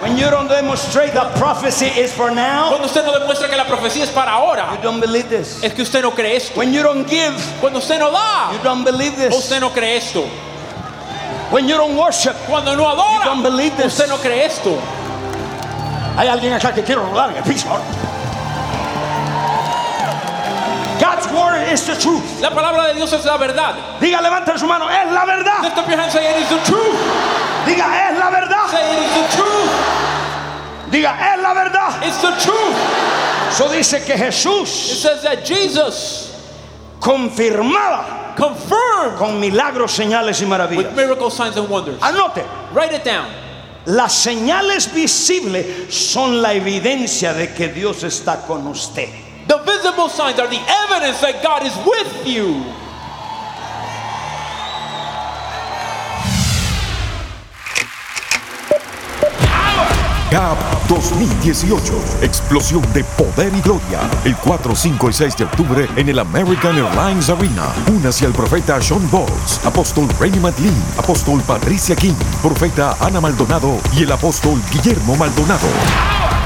When 0.00 0.16
you 0.16 0.30
don't 0.30 0.46
demonstrate 0.48 1.12
that 1.14 1.34
prophecy 1.36 1.86
is 1.86 2.12
for 2.12 2.30
now, 2.30 2.68
Cuando 2.70 2.86
usted 2.86 3.04
no 3.04 3.12
demuestra 3.18 3.48
que 3.48 3.56
la 3.56 3.64
profecía 3.64 4.04
es 4.04 4.10
para 4.10 4.30
ahora, 4.32 4.76
you 4.76 4.82
don't 4.82 5.00
believe 5.00 5.28
this. 5.28 5.62
es 5.62 5.72
que 5.74 5.82
usted 5.82 6.02
no 6.02 6.12
cree 6.12 6.36
esto. 6.36 6.56
When 6.56 6.72
you 6.72 6.82
don't 6.84 7.04
give, 7.08 7.34
Cuando 7.60 7.78
usted 7.80 7.98
no 7.98 8.10
da, 8.12 8.52
you 8.52 8.58
don't 8.62 8.84
believe 8.84 9.16
this. 9.16 9.34
usted 9.34 9.60
no 9.60 9.70
cree 9.70 9.96
esto. 9.96 10.22
When 11.50 11.66
you 11.68 11.76
don't 11.76 11.96
worship, 11.96 12.36
Cuando 12.46 12.76
no 12.76 12.82
You 12.90 12.96
don't 13.24 13.40
adora, 13.40 13.42
believe 13.42 13.76
this. 13.76 13.86
usted 13.98 14.08
no 14.08 14.18
cree 14.18 14.44
esto. 14.44 14.78
hay 16.16 16.28
alguien 16.28 16.52
acá 16.52 16.72
que 16.72 16.82
quiero 16.84 17.02
rodar 17.04 17.30
en 17.30 17.36
el 17.38 17.42
piso. 17.42 17.66
God's 21.00 21.26
word 21.32 21.62
is 21.72 21.84
the 21.86 21.94
truth. 21.96 22.40
La 22.40 22.50
palabra 22.50 22.88
de 22.88 22.94
Dios 22.94 23.12
es 23.12 23.24
la 23.24 23.36
verdad. 23.36 23.74
Diga, 24.00 24.20
levanta 24.20 24.58
su 24.58 24.66
mano, 24.66 24.88
es 24.88 25.10
la 25.12 25.24
verdad. 25.24 25.62
Lift 25.62 25.78
up 25.78 25.88
your 25.88 25.98
hand, 25.98 26.10
say 26.12 26.24
it 26.36 26.42
is 26.42 26.48
the 26.48 26.58
truth. 26.70 26.98
Diga, 27.66 28.10
es 28.10 28.18
la 28.18 28.30
verdad. 28.30 28.68
Say 28.70 28.82
it 28.82 29.02
is 29.04 29.14
the 29.14 29.36
truth. 29.36 29.57
Diga, 30.90 31.34
es 31.34 31.40
la 31.42 31.54
verdad. 31.54 32.02
It's 32.02 32.20
the 32.20 32.32
truth. 32.40 32.76
Eso 33.50 33.68
dice 33.68 34.04
que 34.04 34.14
It 34.14 34.20
Jesús 34.20 34.66
says 34.68 35.22
that 35.22 35.44
Jesus 35.44 36.34
confirmaba 37.00 38.34
confirmed 38.36 39.16
con 39.18 39.40
milagros, 39.40 39.92
señales 39.96 40.40
y 40.40 40.44
with 40.44 40.50
maravillas. 40.50 40.94
miracle 40.94 41.30
signs 41.30 41.56
and 41.56 41.68
wonders. 41.68 42.00
Anote, 42.00 42.44
Write 42.72 42.92
it 42.92 43.04
down. 43.04 43.28
las 43.86 44.12
señales 44.14 44.92
visibles 44.92 45.92
son 45.92 46.40
la 46.42 46.52
evidencia 46.54 47.32
de 47.34 47.48
que 47.54 47.68
Dios 47.68 48.02
está 48.04 48.46
con 48.46 48.66
usted. 48.66 49.08
The 49.46 49.58
visible 49.64 50.08
signs 50.10 50.38
are 50.38 50.48
the 50.48 50.60
evidence 50.60 51.20
that 51.22 51.42
God 51.42 51.64
is 51.64 51.74
with 51.86 52.26
you. 52.26 52.62
GAP 60.30 60.58
2018. 60.88 61.94
Explosión 62.22 62.82
de 62.92 63.02
poder 63.04 63.52
y 63.54 63.60
gloria. 63.60 64.00
El 64.24 64.36
4, 64.36 64.74
5 64.74 65.10
y 65.10 65.12
6 65.12 65.36
de 65.36 65.44
octubre 65.44 65.88
en 65.96 66.08
el 66.08 66.18
American 66.18 66.76
Airlines 66.76 67.30
Arena. 67.30 67.64
Únase 67.90 68.26
al 68.26 68.32
profeta 68.32 68.80
Sean 68.82 69.08
Bowles, 69.10 69.60
apóstol 69.64 70.08
Rainy 70.20 70.38
McLean, 70.38 70.74
apóstol 70.98 71.40
Patricia 71.42 71.96
King, 71.96 72.14
profeta 72.42 72.96
Ana 73.00 73.20
Maldonado 73.20 73.78
y 73.96 74.02
el 74.02 74.12
apóstol 74.12 74.60
Guillermo 74.70 75.16
Maldonado. 75.16 75.68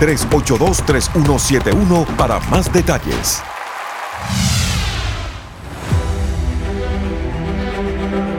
1-305-382-3171 0.00 2.06
para 2.16 2.40
más 2.48 2.72
detalles. 2.72 3.42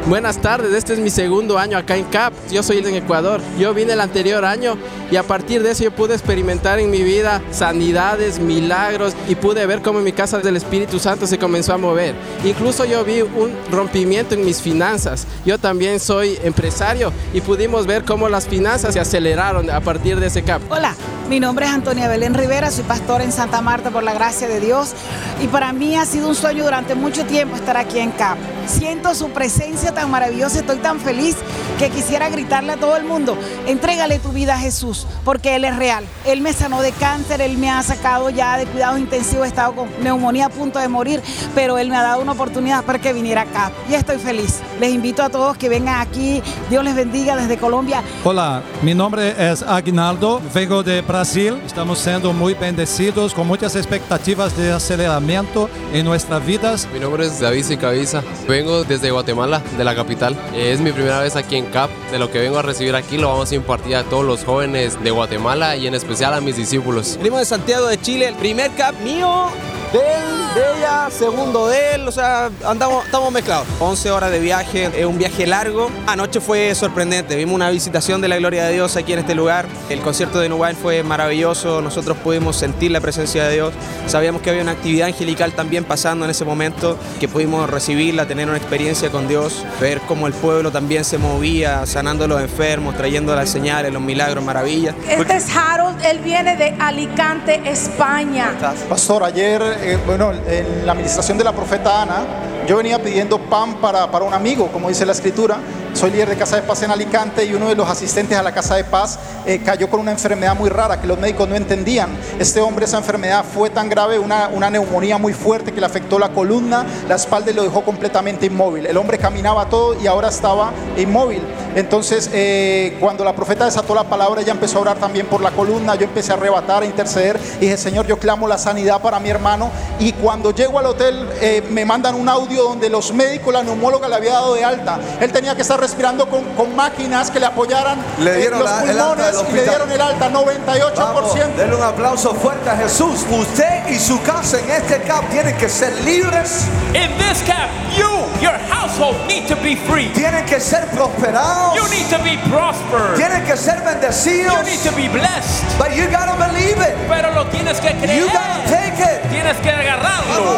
Buenas 0.08 0.38
tardes, 0.38 0.72
este 0.72 0.94
es 0.94 1.00
mi 1.00 1.10
segundo 1.10 1.58
año 1.58 1.80
acá 1.80 1.98
en 1.98 2.04
CAP. 2.04 2.32
Yo 2.52 2.62
soy 2.62 2.78
en 2.78 2.94
Ecuador. 2.94 3.42
Yo 3.58 3.74
vine 3.74 3.94
el 3.94 4.00
anterior 4.00 4.46
año 4.46 4.78
y 5.10 5.16
a 5.16 5.24
partir 5.24 5.64
de 5.64 5.72
eso 5.72 5.84
yo 5.84 5.90
pude 5.90 6.14
experimentar 6.14 6.78
en 6.78 6.92
mi 6.92 7.02
vida 7.02 7.42
sanidades, 7.50 8.38
milagros 8.38 9.16
y 9.28 9.34
pude 9.34 9.66
ver 9.66 9.82
cómo 9.82 9.98
en 9.98 10.06
mi 10.06 10.12
casa 10.12 10.38
del 10.38 10.58
Espíritu 10.58 11.00
Santo 11.00 11.26
se 11.26 11.40
comenzó 11.40 11.74
a 11.74 11.80
mover. 11.80 12.14
Incluso 12.44 12.86
yo 12.86 13.04
vi 13.04 13.22
un 13.22 13.52
rompimiento 13.72 14.36
en 14.36 14.46
mis 14.46 14.62
finanzas. 14.62 15.26
Yo 15.44 15.58
también 15.58 16.00
soy 16.00 16.38
empresario 16.44 17.12
y 17.34 17.42
pudimos 17.42 17.88
ver 17.88 18.06
cómo 18.06 18.30
las 18.30 18.48
finanzas 18.48 18.94
se 18.94 19.00
aceleraron 19.00 19.72
a 19.72 19.82
partir 19.82 20.20
de 20.20 20.28
ese 20.28 20.44
CAP. 20.44 20.62
Hola, 20.70 20.96
mi 21.30 21.40
nombre 21.40 21.66
es 21.66 21.72
Antonia 21.72 22.08
Belén 22.08 22.36
Rivera, 22.36 22.70
soy 22.70 22.84
pastora 22.84 23.24
en 23.24 23.32
Santa 23.32 23.62
Marta 23.62 23.90
por 23.90 24.04
la 24.04 24.14
gracia 24.14 24.48
de 24.48 24.60
Dios 24.60 24.94
y 25.42 25.48
para 25.48 25.74
mí 25.74 25.96
ha 25.96 26.06
sido 26.06 26.30
un 26.30 26.36
sueño 26.36 26.64
durante 26.64 26.94
mucho 26.94 27.26
tiempo 27.26 27.56
estar 27.56 27.78
aquí 27.78 28.00
en 28.00 28.12
CAP. 28.12 28.38
Siento 28.68 29.14
su 29.16 29.30
presencia 29.30 29.92
tan 29.92 30.10
maravillosa, 30.12 30.60
estoy 30.60 30.78
tan 30.78 31.00
feliz 31.00 31.36
que 31.80 31.90
quisiera 31.90 32.30
gritarle 32.30 32.74
a 32.74 32.78
todo 32.78 32.96
el 32.96 33.04
mundo, 33.04 33.38
entrégale 33.68 34.20
tu 34.20 34.30
vida 34.30 34.56
a 34.56 34.60
Jesús, 34.60 35.08
porque 35.24 35.56
Él 35.56 35.66
es 35.66 35.76
real. 35.76 36.06
Él 36.26 36.42
me 36.42 36.54
sanó 36.54 36.82
de 36.82 36.92
cáncer, 36.92 37.42
Él 37.42 37.58
me 37.58 37.70
ha 37.70 37.82
sacado 37.84 38.30
ya 38.30 38.58
de 38.58 38.66
cuidados 38.66 39.00
intensivos, 39.00 39.46
he 39.46 39.50
estado 39.50 39.76
con 39.76 39.90
neumonía 40.02 40.46
a 40.46 40.50
punto 40.50 40.80
de 40.80 40.88
morir, 40.88 41.22
pero 41.54 41.78
Él 41.78 41.90
me 41.90 41.98
ha 41.98 42.04
dado 42.04 42.22
una 42.22 42.32
oportunidad 42.34 42.84
para 42.84 43.00
que 43.00 43.14
viniera 43.14 43.42
acá 43.42 43.72
y 43.90 43.94
estoy 43.94 44.18
feliz. 44.18 44.62
Les 44.80 44.94
invito 44.94 45.24
a 45.24 45.30
todos 45.30 45.58
que 45.58 45.70
vengan 45.70 46.00
aquí, 46.02 46.42
Dios 46.70 46.84
les 46.84 46.96
bendiga 46.96 47.36
desde 47.36 47.58
Colombia. 47.58 48.04
Hola, 48.24 48.62
mi 48.82 48.94
nombre 48.94 49.36
es 49.38 49.64
Aguinaldo, 49.64 50.42
vengo 50.54 50.84
de 50.84 51.02
Brasil. 51.02 51.15
Estamos 51.22 52.00
siendo 52.00 52.34
muy 52.34 52.56
bendecidos 52.56 53.34
con 53.34 53.48
muchas 53.48 53.78
expectativas 53.78 54.58
de 54.58 54.74
aceleramiento 54.74 55.70
en 55.94 56.04
nuestras 56.04 56.46
vidas. 56.46 56.90
Mi 56.94 57.00
nombre 57.00 57.26
es 57.26 57.40
David 57.40 57.64
Sicaviza, 57.64 58.22
vengo 58.50 58.84
desde 58.84 59.12
Guatemala, 59.12 59.62
de 59.78 59.84
la 59.86 59.96
capital. 59.96 60.38
Es 60.54 60.82
mi 60.82 60.92
primera 60.92 61.22
vez 61.22 61.38
aquí 61.38 61.56
en 61.56 61.68
CAP. 61.68 61.90
De 62.12 62.20
lo 62.20 62.30
que 62.30 62.40
vengo 62.40 62.58
a 62.58 62.64
recibir 62.64 62.96
aquí 62.96 63.18
lo 63.18 63.30
vamos 63.30 63.50
a 63.50 63.56
impartir 63.56 63.96
a 63.96 64.04
todos 64.04 64.26
los 64.26 64.44
jóvenes 64.44 65.02
de 65.02 65.12
Guatemala 65.12 65.78
y 65.78 65.88
en 65.88 65.96
especial 65.96 66.34
a 66.34 66.42
mis 66.42 66.58
discípulos. 66.58 67.16
Venimos 67.16 67.40
de 67.40 67.46
Santiago 67.46 67.88
de 67.88 67.98
Chile, 67.98 68.28
el 68.28 68.36
primer 68.36 68.72
CAP 68.72 69.00
mío 69.00 69.52
del 69.98 70.36
de 70.56 70.62
ella, 70.78 71.10
segundo 71.12 71.68
de 71.68 71.96
él, 71.96 72.08
o 72.08 72.12
sea, 72.14 72.50
andamos, 72.66 73.04
estamos 73.06 73.30
mezclados. 73.30 73.68
11 73.80 74.12
horas 74.12 74.32
de 74.32 74.40
viaje, 74.40 74.90
es 74.96 75.06
un 75.06 75.18
viaje 75.18 75.46
largo. 75.46 75.92
Anoche 76.08 76.40
fue 76.40 76.74
sorprendente, 76.76 77.36
vimos 77.36 77.56
una 77.56 77.70
visitación 77.70 78.22
de 78.22 78.30
la 78.30 78.38
gloria 78.38 78.66
de 78.66 78.74
Dios 78.74 78.96
aquí 78.96 79.12
en 79.12 79.20
este 79.20 79.36
lugar. 79.36 79.66
El 79.90 80.00
concierto 80.00 80.40
de 80.40 80.48
Nubain 80.48 80.78
fue 80.78 81.04
maravilloso, 81.04 81.82
nosotros 81.82 82.16
pudimos 82.18 82.56
sentir 82.56 82.92
la 82.92 83.02
presencia 83.02 83.44
de 83.44 83.54
Dios. 83.54 83.74
Sabíamos 84.08 84.42
que 84.42 84.50
había 84.50 84.62
una 84.62 84.72
actividad 84.72 85.08
angelical 85.08 85.52
también 85.52 85.84
pasando 85.84 86.24
en 86.24 86.32
ese 86.32 86.46
momento, 86.46 86.98
que 87.20 87.28
pudimos 87.28 87.70
recibirla, 87.70 88.26
tener 88.26 88.48
una 88.48 88.58
experiencia 88.58 89.10
con 89.12 89.28
Dios, 89.28 89.66
ver 89.82 90.00
cómo 90.08 90.26
el 90.26 90.34
pueblo 90.34 90.72
también 90.72 91.04
se 91.04 91.18
movía, 91.18 91.86
sanando 91.86 92.24
a 92.24 92.28
los 92.28 92.40
enfermos, 92.40 92.96
trayendo 92.96 93.36
las 93.36 93.50
señales, 93.50 93.92
los 93.92 94.02
milagros, 94.02 94.42
maravillas. 94.42 94.96
Este 95.10 95.36
es 95.36 95.54
Harold, 95.54 96.02
él 96.06 96.20
viene 96.20 96.56
de 96.56 96.76
Alicante, 96.80 97.62
España. 97.66 98.54
Pastor, 98.88 99.26
ayer, 99.26 99.62
eh, 99.86 100.00
bueno, 100.06 100.32
en 100.32 100.86
la 100.86 100.94
administración 100.94 101.38
de 101.38 101.44
la 101.44 101.54
profeta 101.54 102.02
Ana, 102.02 102.24
yo 102.68 102.78
venía 102.78 103.02
pidiendo 103.02 103.38
pan 103.40 103.76
para, 103.76 104.10
para 104.10 104.26
un 104.26 104.34
amigo, 104.34 104.68
como 104.72 104.90
dice 104.90 105.06
la 105.06 105.12
escritura. 105.12 105.58
Soy 105.94 106.12
líder 106.12 106.28
de 106.28 106.36
Casa 106.36 106.58
de 106.58 106.64
Paz 106.64 106.84
en 106.84 106.92
Alicante 106.92 107.46
y 107.46 107.54
uno 107.54 107.70
de 107.70 107.76
los 107.76 107.88
asistentes 107.88 108.38
a 108.38 108.44
la 108.44 108.52
Casa 108.52 108.76
de 108.76 108.84
Paz 108.84 109.18
eh, 109.46 109.62
cayó 109.64 109.90
con 109.90 110.02
una 110.02 110.12
enfermedad 110.12 110.54
muy 110.54 110.70
rara 110.70 111.00
que 111.00 111.08
los 111.08 111.18
médicos 111.18 111.48
no 111.48 111.56
entendían. 111.56 112.10
Este 112.38 112.60
hombre, 112.60 112.84
esa 112.84 112.98
enfermedad 112.98 113.46
fue 113.46 113.70
tan 113.70 113.88
grave, 113.88 114.20
una, 114.20 114.50
una 114.50 114.70
neumonía 114.70 115.18
muy 115.18 115.32
fuerte 115.32 115.72
que 115.72 115.80
le 115.80 115.86
afectó 115.86 116.20
la 116.20 116.30
columna, 116.30 116.86
la 117.08 117.16
espalda 117.16 117.52
y 117.52 117.54
lo 117.54 117.64
dejó 117.64 117.86
completamente 117.86 118.48
inmóvil. 118.48 118.86
El 118.88 118.98
hombre 118.98 119.18
caminaba 119.18 119.70
todo 119.70 119.98
y 120.02 120.08
ahora 120.08 120.28
estaba 120.28 120.72
inmóvil. 120.98 121.42
Entonces, 121.76 122.30
eh, 122.34 122.98
cuando 123.00 123.24
la 123.24 123.34
profeta 123.34 123.66
desató 123.66 123.96
la 123.96 124.06
palabra, 124.06 124.42
ella 124.42 124.54
empezó 124.54 124.80
a 124.80 124.82
orar 124.82 124.98
también 124.98 125.28
por 125.28 125.42
la 125.42 125.52
columna. 125.52 125.96
Yo 125.96 126.06
empecé 126.06 126.32
a 126.32 126.36
arrebatar, 126.36 126.84
a 126.84 126.86
interceder. 126.86 127.40
Y 127.58 127.66
dije, 127.66 127.78
Señor, 127.78 128.08
yo 128.08 128.18
clamo 128.18 128.48
la 128.48 128.58
sanidad 128.58 129.02
para 129.02 129.20
mi 129.20 129.30
hermano. 129.30 129.70
Y 130.00 130.12
cuando 130.14 130.52
llego 130.52 130.80
al 130.80 130.88
hotel, 130.88 131.30
eh, 131.42 131.64
me 131.70 131.86
mandan 131.86 132.16
un 132.16 132.28
audio 132.28 132.64
donde 132.64 132.90
los 132.90 133.14
médicos, 133.14 133.54
la 133.54 133.64
neumóloga 133.64 134.08
le 134.10 134.16
había 134.16 134.34
dado 134.34 134.54
de 134.54 134.64
alta. 134.64 135.00
Él 135.22 135.32
tenía 135.32 135.56
que 135.56 135.62
estar 135.62 135.80
respirando 135.80 136.28
con, 136.30 136.44
con 136.56 136.76
máquinas 136.76 137.32
que 137.32 137.40
le 137.40 137.46
apoyaran 137.46 137.98
Le 138.20 138.32
eh, 138.34 138.38
dieron 138.38 138.60
los 138.60 138.70
la- 138.70 138.80
pulmones 138.82 139.36
y 139.50 139.54
le 139.54 139.64
dieron 139.64 139.92
el 139.92 140.02
alta, 140.02 140.30
98%. 140.30 140.94
Vamos, 140.96 141.34
denle 141.58 141.76
un 141.76 141.84
aplauso 141.84 142.34
fuerte 142.36 142.70
a 142.70 142.76
Jesús. 142.78 143.26
Usted 143.30 143.88
y 143.90 144.00
su 144.00 144.22
casa 144.24 144.60
en 144.60 144.70
este 144.72 145.02
camp 145.04 145.30
tienen 145.30 145.56
que 145.58 145.70
ser 145.70 145.94
libres. 146.04 146.66
In 146.94 147.10
this 147.18 147.42
camp, 147.46 147.70
you, 147.98 148.10
your 148.42 148.58
household 148.70 149.16
need 149.28 149.48
to 149.48 149.56
be 149.58 149.76
free. 149.76 150.10
Tienen 150.14 150.46
que 150.46 150.60
ser 150.60 150.86
prosperados. 150.88 151.76
You 151.76 151.84
need 151.90 152.10
to 152.10 152.18
be 152.24 152.38
prospered. 152.50 153.16
Tienen 153.16 153.44
que 153.46 153.56
ser 153.58 153.82
bendecidos. 153.84 154.54
You 154.58 154.64
need 154.64 154.80
to 154.84 154.92
be 154.96 155.08
blessed. 155.08 155.64
But 155.78 155.96
you 155.96 156.06
gotta 156.10 156.36
believe 156.38 156.78
it. 156.82 156.96
Pero 157.08 157.32
lo 157.34 157.46
tienes 157.48 157.80
que 157.80 157.92
creer. 157.96 158.20
You 158.20 158.28
gotta 158.28 158.64
take 158.68 159.00
it. 159.02 159.30
Tienes 159.30 159.55
que 159.62 159.70
agarrarlo. 159.70 160.58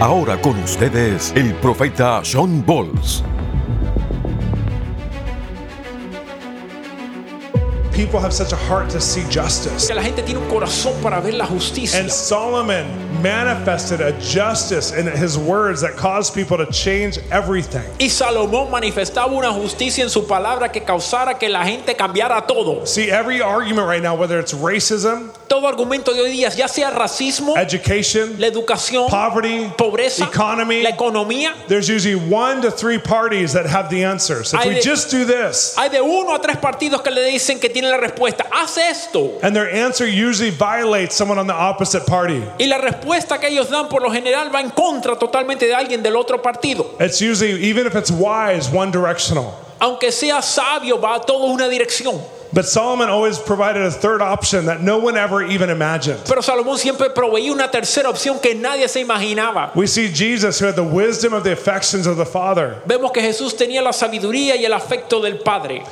Ahora 0.00 0.36
con 0.36 0.58
ustedes, 0.62 1.32
el 1.34 1.54
profeta 1.54 2.20
Sean 2.24 2.64
Bolls. 2.66 3.24
People 7.94 8.18
have 8.18 8.32
such 8.32 8.52
a 8.52 8.56
heart 8.56 8.90
to 8.90 9.00
see 9.00 9.22
justice. 9.30 9.86
Que 9.86 9.94
la 9.94 10.02
gente 10.02 10.22
tiene 10.24 10.40
un 10.40 10.48
corazón 10.48 11.00
para 11.00 11.20
ver 11.20 11.34
la 11.34 11.46
justicia. 11.46 12.00
And 12.00 12.10
Solomon 12.10 13.22
manifested 13.22 14.00
a 14.00 14.12
justice 14.20 14.92
in 14.92 15.06
his 15.06 15.38
words 15.38 15.80
that 15.82 15.94
caused 15.96 16.34
people 16.34 16.56
to 16.56 16.66
change 16.72 17.18
everything. 17.30 17.84
Y 18.00 18.08
Salomón 18.08 18.68
manifestaba 18.72 19.32
una 19.32 19.52
justicia 19.52 20.02
en 20.02 20.10
su 20.10 20.26
palabra 20.26 20.72
que 20.72 20.82
causara 20.82 21.38
que 21.38 21.48
la 21.48 21.64
gente 21.64 21.94
cambiara 21.94 22.44
todo. 22.48 22.84
See, 22.84 23.10
every 23.10 23.40
argument 23.40 23.86
right 23.86 24.02
now, 24.02 24.16
whether 24.16 24.40
it's 24.40 24.52
racism, 24.52 25.30
Todo 25.48 25.68
argumento 25.68 26.12
de 26.14 26.20
hoy 26.22 26.30
día, 26.30 26.48
ya 26.50 26.68
sea 26.68 26.90
racismo, 26.90 27.56
education, 27.56 28.36
la 28.38 28.46
educación, 28.46 29.08
poverty, 29.08 29.70
pobreza, 29.76 30.24
economy, 30.24 30.82
la 30.82 30.90
economía, 30.90 31.52
there's 31.68 31.88
usually 31.88 32.14
one 32.14 32.62
to 32.62 32.70
three 32.70 32.98
parties 32.98 33.52
that 33.52 33.66
have 33.66 33.88
the 33.90 34.04
answers. 34.04 34.54
If 34.54 34.64
we 34.64 34.74
de- 34.74 34.82
just 34.82 35.10
do 35.10 35.24
this, 35.24 35.74
hay 35.76 35.88
de 35.90 36.00
uno 36.00 36.34
a 36.34 36.38
tres 36.40 36.56
partidos 36.56 37.02
que 37.02 37.10
le 37.10 37.22
dicen 37.22 37.60
que 37.60 37.68
tienen 37.68 37.90
la 37.90 37.98
respuesta. 37.98 38.46
Haz 38.50 38.78
esto. 38.78 39.38
and 39.42 39.54
their 39.54 39.68
answer 39.68 40.06
usually 40.06 40.50
violates 40.50 41.14
someone 41.14 41.38
on 41.38 41.46
the 41.46 41.54
opposite 41.54 42.06
party. 42.06 42.42
Y 42.58 42.66
la 42.66 42.78
respuesta 42.78 43.38
que 43.38 43.48
ellos 43.48 43.68
dan 43.68 43.88
por 43.88 44.00
lo 44.02 44.10
general 44.10 44.50
va 44.54 44.60
en 44.60 44.70
contra 44.70 45.16
totalmente 45.18 45.66
de 45.66 45.74
alguien 45.74 46.02
del 46.02 46.16
otro 46.16 46.40
partido. 46.40 46.96
It's 46.98 47.20
usually, 47.20 47.64
even 47.64 47.86
if 47.86 47.94
it's 47.94 48.10
wise, 48.10 48.70
one 48.72 48.90
directional. 48.90 49.54
Aunque 49.80 50.10
sea 50.10 50.40
sabio, 50.40 50.98
va 50.98 51.20
todo 51.20 51.44
una 51.46 51.68
dirección. 51.68 52.18
But 52.54 52.66
Solomon 52.66 53.08
always 53.10 53.38
provided 53.40 53.82
a 53.82 53.90
third 53.90 54.22
option 54.22 54.66
that 54.66 54.80
no 54.80 54.98
one 54.98 55.16
ever 55.16 55.42
even 55.42 55.70
imagined. 55.70 56.20
Pero 56.24 56.40
Salomón 56.40 56.78
siempre 56.78 57.10
proveía 57.10 57.50
una 57.52 57.68
tercera 57.68 58.08
opción 58.08 58.40
que 58.40 58.54
nadie 58.54 58.88
se 58.88 59.02
imaginaba. 59.04 59.74
We 59.74 59.88
see 59.88 60.06
Jesus, 60.08 60.60
who 60.60 60.66
had 60.66 60.76
the 60.76 60.84
wisdom 60.84 61.32
of 61.34 61.42
the 61.42 61.50
affections 61.52 62.06
of 62.06 62.16
the 62.16 62.24
Father, 62.24 62.80
Vemos 62.86 63.10
que 63.12 63.20
Jesús 63.22 63.54
tenía 63.56 63.82
la 63.82 63.90
sabiduría 63.92 64.54
y 64.56 64.64
el 64.64 64.72
afecto 64.72 65.20
del 65.20 65.38
Padre. 65.38 65.82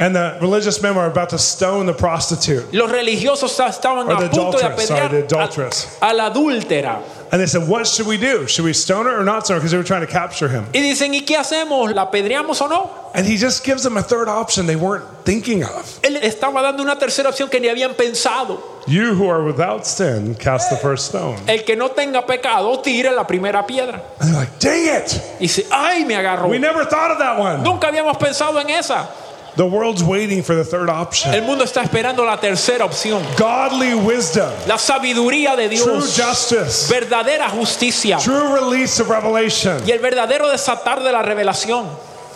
and 0.00 0.14
the 0.16 0.36
religious 0.40 0.82
men 0.82 0.96
were 0.96 1.06
about 1.06 1.28
to 1.30 1.38
stone 1.38 1.86
the 1.86 1.92
prostitute 1.92 2.72
Los 2.74 2.90
religiosos 2.90 3.58
estaban 3.60 4.10
a 4.10 4.28
punto 4.28 4.58
de 4.58 4.64
apedrear 4.64 5.10
the 5.10 5.24
adulteress. 5.24 5.96
a, 6.02 6.10
a 6.10 6.14
la 6.14 6.30
adúltera. 6.30 7.00
And 7.32 7.40
they 7.40 7.46
said, 7.46 7.66
What 7.66 7.86
should 7.86 8.06
we 8.06 8.18
do? 8.18 8.46
Should 8.46 8.66
we 8.66 8.74
stone 8.74 9.06
her 9.06 9.18
or 9.18 9.24
not 9.24 9.46
stone 9.46 9.54
her? 9.54 9.60
Because 9.60 9.70
they 9.72 9.78
were 9.78 9.84
trying 9.84 10.02
to 10.02 10.12
capture 10.12 10.48
him. 10.48 10.66
Y 10.74 10.80
dicen, 10.80 11.14
¿y 11.14 11.22
qué 11.22 11.38
hacemos? 11.38 11.94
¿La 11.94 12.10
apedreamos 12.10 12.60
o 12.60 12.66
no? 12.68 12.90
And 13.14 13.26
he 13.26 13.38
just 13.38 13.64
gives 13.64 13.82
them 13.82 13.96
a 13.96 14.02
third 14.02 14.28
option 14.28 14.66
they 14.66 14.76
weren't 14.76 15.04
thinking 15.24 15.64
of. 15.64 15.98
Él 16.02 16.16
estaba 16.22 16.60
dando 16.60 16.82
una 16.82 16.96
tercera 16.96 17.30
opción 17.30 17.48
que 17.50 17.58
ni 17.58 17.68
habían 17.68 17.94
pensado. 17.94 18.60
You 18.86 19.14
who 19.14 19.28
are 19.28 19.42
without 19.44 19.86
sin, 19.86 20.34
cast 20.34 20.68
the 20.68 20.76
first 20.76 21.06
stone. 21.06 21.38
El 21.48 21.64
que 21.64 21.74
no 21.74 21.88
tenga 21.88 22.26
pecado, 22.26 22.82
tire 22.82 23.10
la 23.12 23.26
primera 23.26 23.66
piedra. 23.66 24.02
And 24.20 24.28
they're 24.28 24.38
like, 24.38 24.58
Dang 24.58 24.84
it! 24.84 25.18
Y 25.38 25.46
dice, 25.46 25.66
ay, 25.70 26.04
me 26.04 26.14
agarró. 26.14 26.50
We 26.50 26.58
never 26.58 26.84
thought 26.84 27.12
of 27.12 27.18
that 27.18 27.38
one. 27.38 27.62
Nunca 27.62 27.88
habíamos 27.88 28.18
pensado 28.18 28.60
en 28.60 28.68
esa. 28.68 29.08
The 29.54 29.66
world's 29.66 30.02
waiting 30.02 30.42
for 30.42 30.54
the 30.56 30.64
third 30.64 30.88
option. 30.88 31.34
El 31.34 31.42
mundo 31.42 31.64
está 31.64 31.82
esperando 31.82 32.24
la 32.24 32.38
tercera 32.40 32.84
opción. 32.86 33.22
Godly 33.38 33.92
wisdom, 33.94 34.50
La 34.66 34.78
sabiduría 34.78 35.54
de 35.56 35.68
Dios. 35.68 35.84
true 35.84 36.00
justice, 36.00 36.88
Verdadera 36.88 37.50
justicia. 37.50 38.16
true 38.18 38.54
release 38.54 38.98
of 39.00 39.10
revelation. 39.10 39.82
Y 39.86 39.90
el 39.90 39.98
verdadero 39.98 40.48
desatar 40.48 41.02
de 41.02 41.12
la 41.12 41.22
revelación. 41.22 41.86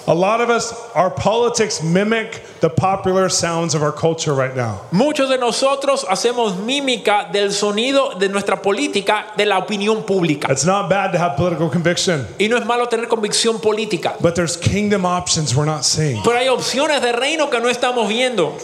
A 0.09 0.15
lot 0.15 0.41
of 0.41 0.51
us, 0.51 0.73
our 0.95 1.11
politics 1.11 1.83
mimic 1.83 2.41
the 2.61 2.71
popular 2.71 3.29
sounds 3.29 3.75
of 3.75 3.83
our 3.83 3.91
culture 3.91 4.33
right 4.35 4.55
now. 4.55 4.83
Muchos 4.93 5.29
de 5.29 5.37
nosotros 5.37 6.05
hacemos 6.09 6.57
mímica 6.65 7.33
del 7.33 7.49
sonido 7.53 8.17
de 8.17 8.29
nuestra 8.29 8.63
política, 8.63 9.33
de 9.37 9.45
la 9.47 9.59
opinión 9.59 10.05
pública. 10.07 10.49
It's 10.49 10.65
not 10.65 10.89
bad 10.89 11.11
to 11.13 11.19
have 11.19 11.37
political 11.37 11.69
conviction, 11.69 12.25
Y 12.39 12.47
no 12.47 12.57
es 12.57 12.65
malo 12.65 12.87
tener 12.87 13.09
convicción 13.09 13.61
política. 13.61 14.15
but 14.21 14.37
there's 14.37 14.57
kingdom 14.57 15.05
options 15.05 15.57
we're 15.57 15.65
not 15.67 15.85
seeing. 15.85 16.23
Pero 16.23 16.37
hay 16.39 16.47
opciones 16.47 17.01
de 17.03 17.11
reino 17.13 17.51
que 17.51 17.59
no 17.59 17.69
estamos 17.69 18.09
viendo. 18.09 18.57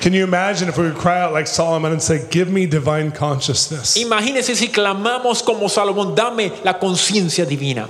Can 0.00 0.12
you 0.12 0.22
imagine 0.24 0.68
if 0.68 0.76
we 0.78 0.84
would 0.84 0.96
cry 0.98 1.20
out 1.20 1.32
like 1.32 1.46
Solomon 1.48 1.90
and 1.92 2.00
say, 2.02 2.26
Give 2.30 2.48
me 2.48 2.66
divine 2.66 3.10
consciousness? 3.10 3.96
Imagínense 3.96 4.54
si 4.54 4.68
clamamos 4.68 5.42
como 5.44 5.68
Salomón, 5.68 6.14
dame 6.14 6.52
la 6.62 6.78
conciencia 6.78 7.44
divina. 7.44 7.88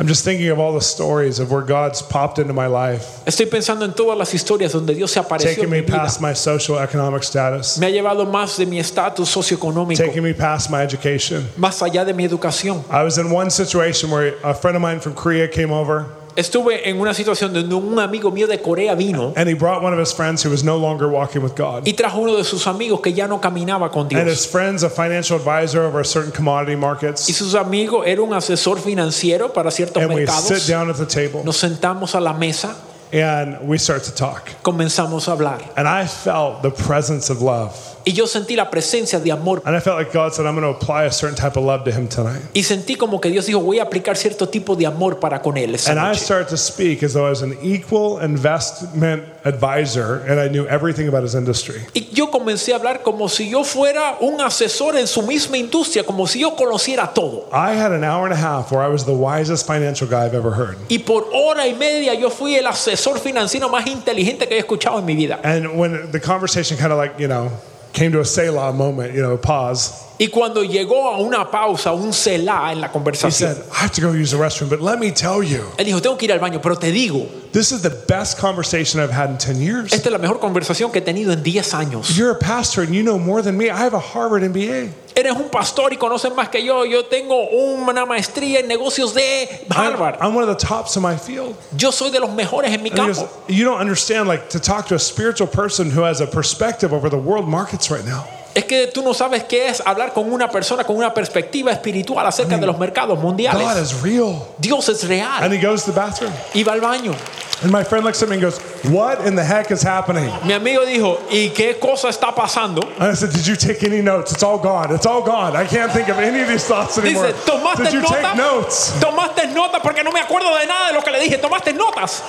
I'm 0.00 0.06
just 0.06 0.22
thinking 0.24 0.48
of 0.50 0.60
all 0.60 0.72
the 0.74 0.80
stories 0.80 1.40
of 1.40 1.50
where 1.50 1.60
God's 1.62 2.02
popped 2.02 2.38
into 2.38 2.52
my 2.52 2.68
life, 2.68 3.20
Estoy 3.26 3.46
pensando 3.46 3.84
en 3.84 3.92
todas 3.94 4.16
las 4.16 4.32
historias 4.32 4.70
donde 4.70 4.94
Dios 4.94 5.10
se 5.10 5.18
apareció 5.18 5.48
taking 5.50 5.64
en 5.64 5.70
me 5.70 5.80
mi 5.80 5.86
vida. 5.86 5.98
past 5.98 6.20
my 6.20 6.32
social 6.34 6.78
economic 6.78 7.24
status, 7.24 7.78
Me 7.80 7.88
ha 7.88 7.90
llevado 7.90 8.24
más 8.24 8.56
de 8.56 8.64
mi 8.64 8.78
estatus 8.78 9.28
socioeconómico, 9.28 9.98
taking 9.98 10.22
me 10.22 10.32
past 10.34 10.70
my 10.70 10.82
education. 10.82 11.44
más 11.56 11.82
allá 11.82 12.04
de 12.06 12.14
mi 12.14 12.24
educación. 12.24 12.84
I 12.90 13.02
was 13.02 13.18
in 13.18 13.28
one 13.32 13.50
situation 13.50 14.08
where 14.12 14.36
a 14.44 14.54
friend 14.54 14.76
of 14.76 14.82
mine 14.82 15.00
from 15.00 15.14
Korea 15.14 15.48
came 15.48 15.72
over 15.72 16.06
Estuve 16.38 16.88
en 16.88 17.00
una 17.00 17.12
situación 17.14 17.52
donde 17.52 17.74
un 17.74 17.98
amigo 17.98 18.30
mío 18.30 18.46
de 18.46 18.60
Corea 18.60 18.94
vino 18.94 19.32
and 19.36 19.48
he 19.48 19.54
brought 19.54 19.82
one 19.82 19.92
of 19.92 19.98
his 19.98 20.12
friends 20.14 20.44
who 20.44 20.50
was 20.50 20.62
no 20.62 20.76
longer 20.76 21.08
walking 21.08 21.42
with 21.42 21.56
God. 21.56 21.84
y 21.84 21.94
trajo 21.94 22.18
uno 22.20 22.36
de 22.36 22.44
sus 22.44 22.66
amigos 22.68 23.00
que 23.00 23.12
ya 23.12 23.26
no 23.26 23.40
caminaba 23.40 23.90
con 23.90 24.02
And 24.02 24.12
his 24.12 24.24
Dios. 24.24 24.46
friend's 24.46 24.84
a 24.84 24.88
financial 24.88 25.36
advisor 25.36 25.82
over 25.82 26.04
certain 26.04 26.30
commodity 26.30 26.74
Y 26.74 26.76
markets. 26.76 27.22
sus 27.34 27.56
amigos 27.56 28.04
era 28.06 28.22
un 28.22 28.32
asesor 28.34 28.78
financiero 28.78 29.52
para 29.52 29.72
ciertos 29.72 30.00
And 30.00 30.14
we 30.14 30.26
sit 30.26 30.28
mercados. 30.28 30.66
down 30.68 30.88
at 30.90 30.96
the 30.96 31.06
table 31.06 31.42
Nos 31.44 31.56
sentamos 31.58 32.14
a 32.14 32.20
la 32.20 32.32
mesa, 32.34 32.76
and 33.12 33.58
we 33.68 33.76
start 33.76 34.04
to 34.04 34.12
talk. 34.14 34.48
comenzamos 34.62 35.26
a 35.26 35.32
hablar. 35.32 35.58
And 35.76 35.88
I 35.88 36.06
felt 36.06 36.62
the 36.62 36.70
presence 36.70 37.30
of 37.30 37.42
love. 37.42 37.74
Y 38.08 38.14
yo 38.14 38.26
sentí 38.26 38.56
la 38.56 38.70
presencia 38.70 39.20
de 39.20 39.30
amor 39.30 39.60
And 39.66 39.76
I 39.76 39.80
felt 39.80 39.98
like 39.98 40.12
God 40.14 40.32
said, 40.32 40.46
I'm 40.46 40.54
going 40.58 40.62
to 40.62 40.70
apply 40.80 41.04
a 41.04 41.12
certain 41.12 41.36
type 41.36 41.58
of 41.58 41.64
love 41.66 41.84
to 41.84 41.90
him 41.92 42.08
tonight. 42.08 42.40
y 42.54 42.62
sentí 42.62 42.96
como 42.96 43.20
que 43.20 43.28
Dios 43.30 43.44
dijo, 43.44 43.60
voy 43.60 43.80
a 43.80 43.82
aplicar 43.82 44.16
cierto 44.16 44.48
tipo 44.48 44.74
de 44.76 44.86
amor 44.86 45.20
para 45.20 45.42
con 45.42 45.58
él 45.58 45.74
esa 45.74 45.90
And 45.90 46.00
I 46.00 46.08
noche. 46.12 46.20
started 46.24 46.48
to 46.48 46.56
speak 46.56 47.02
as 47.02 47.12
though 47.12 47.26
I 47.26 47.30
was 47.30 47.42
an 47.42 47.58
equal 47.62 48.18
investment 48.22 49.24
advisor 49.44 50.24
and 50.26 50.40
I 50.40 50.48
knew 50.48 50.66
everything 50.68 51.06
about 51.06 51.22
his 51.22 51.34
industry. 51.34 51.82
Y 51.92 52.08
yo 52.12 52.30
comencé 52.30 52.72
a 52.72 52.76
hablar 52.76 53.02
como 53.02 53.28
si 53.28 53.50
yo 53.50 53.62
fuera 53.62 54.16
un 54.20 54.40
asesor 54.40 54.96
en 54.96 55.06
su 55.06 55.20
misma 55.20 55.58
industria, 55.58 56.02
como 56.04 56.26
si 56.26 56.40
yo 56.40 56.56
conociera 56.56 57.12
todo. 57.12 57.46
I 57.52 57.74
had 57.74 57.92
an 57.92 58.04
hour 58.04 58.24
and 58.24 58.32
a 58.32 58.36
half 58.36 58.72
where 58.72 58.82
I 58.82 58.88
was 58.88 59.04
the 59.04 59.12
wisest 59.12 59.66
financial 59.66 60.08
guy 60.08 60.24
I've 60.24 60.34
ever 60.34 60.52
heard. 60.52 60.76
Y 60.88 60.98
por 61.00 61.26
hora 61.34 61.66
y 61.66 61.74
media 61.74 62.14
yo 62.14 62.30
fui 62.30 62.54
el 62.54 62.66
asesor 62.66 63.18
financiero 63.18 63.68
más 63.68 63.86
inteligente 63.86 64.48
que 64.48 64.56
he 64.56 64.58
escuchado 64.60 64.98
en 64.98 65.04
mi 65.04 65.14
vida. 65.14 65.40
And 65.44 65.78
when 65.78 66.10
the 66.10 66.20
conversation 66.20 66.78
kind 66.78 66.92
of 66.92 66.98
like, 66.98 67.18
you 67.20 67.28
know, 67.28 67.50
came 67.98 68.12
to 68.12 68.20
a 68.20 68.24
Selah 68.24 68.72
moment, 68.72 69.12
you 69.12 69.20
know, 69.20 69.36
pause, 69.36 70.07
Y 70.20 70.28
cuando 70.28 70.64
llegó 70.64 71.08
a 71.08 71.18
una 71.18 71.48
pausa, 71.48 71.92
un 71.92 72.12
celá 72.12 72.72
en 72.72 72.80
la 72.80 72.88
he 72.88 72.90
conversación, 72.90 73.54
said, 73.54 73.64
I 73.70 73.84
have 73.84 73.92
to 73.92 74.00
go 74.00 74.12
use 74.12 74.32
the 74.32 74.36
restroom, 74.36 74.68
but 74.68 74.80
let 74.80 74.98
me 74.98 75.12
tell 75.12 75.44
you, 75.44 75.64
él 75.76 75.86
dijo, 75.86 76.02
tengo 76.02 76.18
que 76.18 76.26
ir 76.26 76.32
al 76.32 76.40
baño, 76.40 76.60
pero 76.60 76.74
te 76.74 76.90
digo, 76.90 77.28
this 77.52 77.70
is 77.70 77.82
the 77.82 78.04
best 78.08 78.36
conversation 78.36 79.00
I've 79.00 79.12
had 79.12 79.30
in 79.30 79.38
10 79.38 79.60
years. 79.60 79.92
esta 79.92 80.08
es 80.08 80.12
la 80.12 80.18
mejor 80.18 80.40
conversación 80.40 80.90
que 80.90 80.98
he 80.98 81.04
tenido 81.04 81.32
en 81.32 81.44
10 81.44 81.74
años. 81.74 82.16
You're 82.16 82.32
a 82.32 82.38
pastor 82.38 82.82
and 82.82 82.92
you 82.92 83.04
know 83.04 83.16
more 83.16 83.42
than 83.42 83.56
me. 83.56 83.70
I 83.70 83.76
have 83.76 83.94
a 83.94 84.00
Harvard 84.00 84.42
MBA. 84.42 84.90
Eres 85.14 85.32
un 85.32 85.50
pastor 85.50 85.92
y 85.92 85.96
conoces 85.96 86.32
más 86.34 86.48
que 86.48 86.64
yo. 86.64 86.84
Yo 86.84 87.06
tengo 87.06 87.48
una 87.50 88.04
maestría 88.04 88.60
en 88.60 88.68
negocios 88.68 89.14
de 89.14 89.66
Harvard. 89.70 90.16
I'm 90.20 90.34
one 90.34 90.48
of 90.48 90.48
the 90.48 90.66
tops 90.66 90.96
in 90.96 91.02
my 91.02 91.16
field. 91.16 91.56
Yo 91.76 91.90
soy 91.90 92.10
de 92.10 92.20
los 92.20 92.30
mejores 92.30 92.72
en 92.72 92.82
mi 92.82 92.90
he 92.90 92.94
goes, 92.94 93.18
campo. 93.18 93.32
you 93.48 93.64
don't 93.64 93.80
understand, 93.80 94.28
like, 94.28 94.48
to 94.50 94.60
talk 94.60 94.86
to 94.88 94.94
a 94.94 94.98
spiritual 94.98 95.48
person 95.48 95.90
who 95.90 96.02
has 96.02 96.20
a 96.20 96.26
perspective 96.26 96.92
over 96.92 97.08
the 97.08 97.18
world 97.18 97.48
markets 97.48 97.90
right 97.90 98.04
now. 98.04 98.26
Es 98.58 98.64
que 98.64 98.88
tú 98.88 99.02
no 99.02 99.14
sabes 99.14 99.44
qué 99.44 99.68
es 99.68 99.80
hablar 99.86 100.12
con 100.12 100.32
una 100.32 100.50
persona 100.50 100.82
con 100.82 100.96
una 100.96 101.14
perspectiva 101.14 101.70
espiritual 101.70 102.26
acerca 102.26 102.56
de 102.56 102.66
los 102.66 102.76
mercados 102.76 103.16
mundiales. 103.16 103.62
God 103.62 103.80
is 103.80 104.02
real. 104.02 104.48
Dios 104.58 104.88
es 104.88 105.04
And 105.04 105.10
real. 105.10 105.52
he 105.52 105.58
goes 105.64 105.84
to 105.84 105.92
the 105.92 106.00
bathroom. 106.00 106.32
Y 106.54 106.64
va 106.64 106.72
al 106.72 106.80
baño. 106.80 107.14
And 107.62 107.70
my 107.70 107.84
friend 107.84 108.04
looks 108.04 108.20
at 108.20 108.28
me 108.28 108.34
and 108.34 108.42
goes, 108.42 108.58
What 108.90 109.24
in 109.26 109.36
the 109.36 109.44
heck 109.44 109.70
is 109.70 109.80
happening? 109.82 110.28
Mi 110.44 110.54
amigo 110.54 110.84
dijo, 110.84 111.20
¿y 111.30 111.50
qué 111.50 111.78
cosa 111.78 112.08
está 112.08 112.34
pasando? 112.34 112.82
And 112.98 113.12
I 113.12 113.14
said, 113.14 113.30
Did 113.30 113.46
you 113.46 113.54
take 113.54 113.84
any 113.84 114.02
notes? 114.02 114.32
It's 114.32 114.42
all 114.42 114.58
gone. 114.58 114.92
It's 114.92 115.06
all 115.06 115.22
gone. 115.22 115.54
I 115.56 115.64
can't 115.64 115.92
think 115.92 116.08
of 116.08 116.18
any 116.18 116.40
of 116.40 116.48
these 116.48 116.64
thoughts 116.66 116.98
anymore. 116.98 117.28
Dice, 117.28 117.36
¿tomaste 117.46 117.84
Did 117.84 117.92
you 117.92 118.00
nota? 118.00 118.22
take 118.22 118.36
notes? 118.36 118.92
Tomaste 119.00 119.46
nota 119.54 119.78
porque 119.80 120.02
no 120.02 120.10
me 120.10 120.20
acuerdo 120.20 120.52
de 120.58 120.66
nada 120.66 120.88
de 120.88 120.94
lo 120.94 121.02
que 121.02 121.12
le 121.12 121.20
dije. 121.20 121.38
Tomaste 121.38 121.72
notas. 121.74 122.22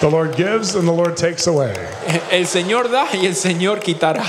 The 0.00 0.08
Lord 0.10 0.34
gives 0.36 0.74
and 0.74 0.88
the 0.88 0.92
Lord 0.92 1.16
takes 1.16 1.46
away. 1.46 1.72
El 2.32 2.46
Señor 2.48 2.88
da 2.90 3.06
y 3.12 3.26
el 3.26 3.34
Señor 3.36 3.78
quitará. 3.80 4.24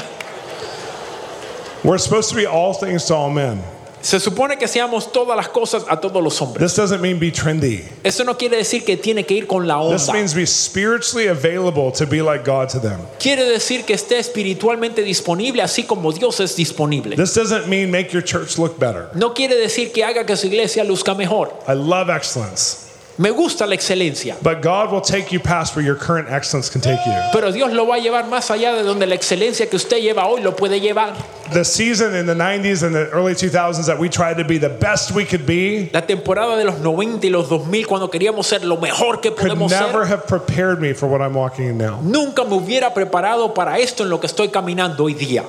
We're 1.84 1.98
supposed 1.98 2.30
to 2.30 2.36
be 2.36 2.46
all 2.46 2.74
things 2.74 3.06
to 3.06 3.16
all 3.16 3.30
men. 3.30 3.62
Se 4.02 4.18
supone 4.20 4.58
que 4.58 4.68
seamos 4.68 5.12
todas 5.12 5.36
las 5.36 5.50
cosas 5.50 5.84
a 5.90 6.00
todos 6.00 6.24
los 6.24 6.42
hombres. 6.42 6.60
This 6.60 6.76
doesn't 6.76 7.02
mean 7.02 7.20
be 7.20 7.32
trendy. 7.32 7.84
Eso 8.04 8.24
no 8.24 8.38
quiere 8.38 8.58
decir 8.58 8.86
que 8.86 8.96
tiene 8.96 9.26
que 9.26 9.36
ir 9.36 9.46
con 9.46 9.68
la 9.68 9.80
onda. 9.80 9.98
This 9.98 10.12
means 10.12 10.34
be 10.34 10.46
spiritually 10.46 11.28
available 11.28 11.92
to 11.92 12.06
be 12.06 12.22
like 12.22 12.46
God 12.46 12.70
to 12.70 12.80
them. 12.80 13.00
Quiere 13.20 13.44
decir 13.46 13.86
que 13.86 13.94
esté 13.94 14.18
espiritualmente 14.20 15.04
disponible 15.04 15.62
así 15.62 15.84
como 15.84 16.12
Dios 16.14 16.40
es 16.40 16.56
disponible. 16.56 17.16
This 17.18 17.34
doesn't 17.34 17.68
mean 17.68 17.92
make 17.92 18.14
your 18.14 18.24
church 18.24 18.58
look 18.58 18.80
better. 18.80 19.10
No 19.16 19.34
quiere 19.34 19.56
decir 19.56 19.92
que 19.92 20.04
haga 20.04 20.26
que 20.26 20.38
su 20.38 20.48
iglesia 20.48 20.84
luzca 20.86 21.14
mejor. 21.14 21.54
I 21.68 21.74
love 21.74 22.10
excellence. 22.10 22.89
Me 23.20 23.32
gusta 23.32 23.68
la 23.68 23.76
excelencia, 23.76 24.38
But 24.42 24.62
God 24.62 24.94
will 24.94 25.02
take 25.02 25.34
you 25.34 25.42
past 25.42 25.76
where 25.76 25.86
your 25.86 25.98
current 25.98 26.30
excellence 26.30 26.70
can 26.72 26.80
take 26.80 27.06
you. 27.06 27.12
pero 27.34 27.52
Dios 27.52 27.74
lo 27.74 27.86
va 27.86 27.96
a 27.96 28.00
llevar 28.00 28.30
más 28.30 28.50
allá 28.50 28.74
de 28.74 28.82
donde 28.84 29.06
la 29.06 29.14
excelencia 29.16 29.68
que 29.70 29.76
usted 29.76 29.98
lleva 29.98 30.26
hoy 30.26 30.42
lo 30.42 30.56
puede 30.56 30.80
llevar. 30.80 31.16
The 31.52 31.66
season 31.66 32.16
in 32.16 32.28
the 32.28 32.34
90s 32.34 32.82
and 32.82 32.96
the 32.96 33.10
early 33.12 33.34
2000s 33.34 33.88
that 33.88 34.00
we 34.00 34.08
tried 34.08 34.38
to 34.38 34.46
be 34.46 34.58
the 34.58 34.70
best 34.70 35.12
we 35.12 35.26
could 35.26 35.46
be 35.46 35.90
La 35.92 36.06
temporada 36.06 36.56
de 36.56 36.64
los 36.64 36.80
90 36.80 37.28
y 37.28 37.30
los 37.30 37.50
2000 37.50 37.86
cuando 37.88 38.10
queríamos 38.10 38.48
ser 38.48 38.64
lo 38.64 38.78
mejor 38.78 39.20
que 39.20 39.32
could 39.32 39.50
podemos 39.50 39.70
never 39.70 40.06
have 40.06 40.26
prepared 40.26 40.80
me 40.80 40.94
for 40.94 41.10
what 41.10 41.20
I'm 41.20 41.36
walking 41.36 41.66
in 41.66 41.78
now. 41.78 42.00
nunca 42.02 42.46
me 42.46 42.54
hubiera 42.56 42.94
preparado 42.94 43.54
para 43.54 43.80
esto 43.80 44.04
en 44.04 44.10
lo 44.10 44.22
que 44.22 44.28
estoy 44.28 44.48
caminando 44.48 45.04
hoy 45.04 45.14
día. 45.14 45.44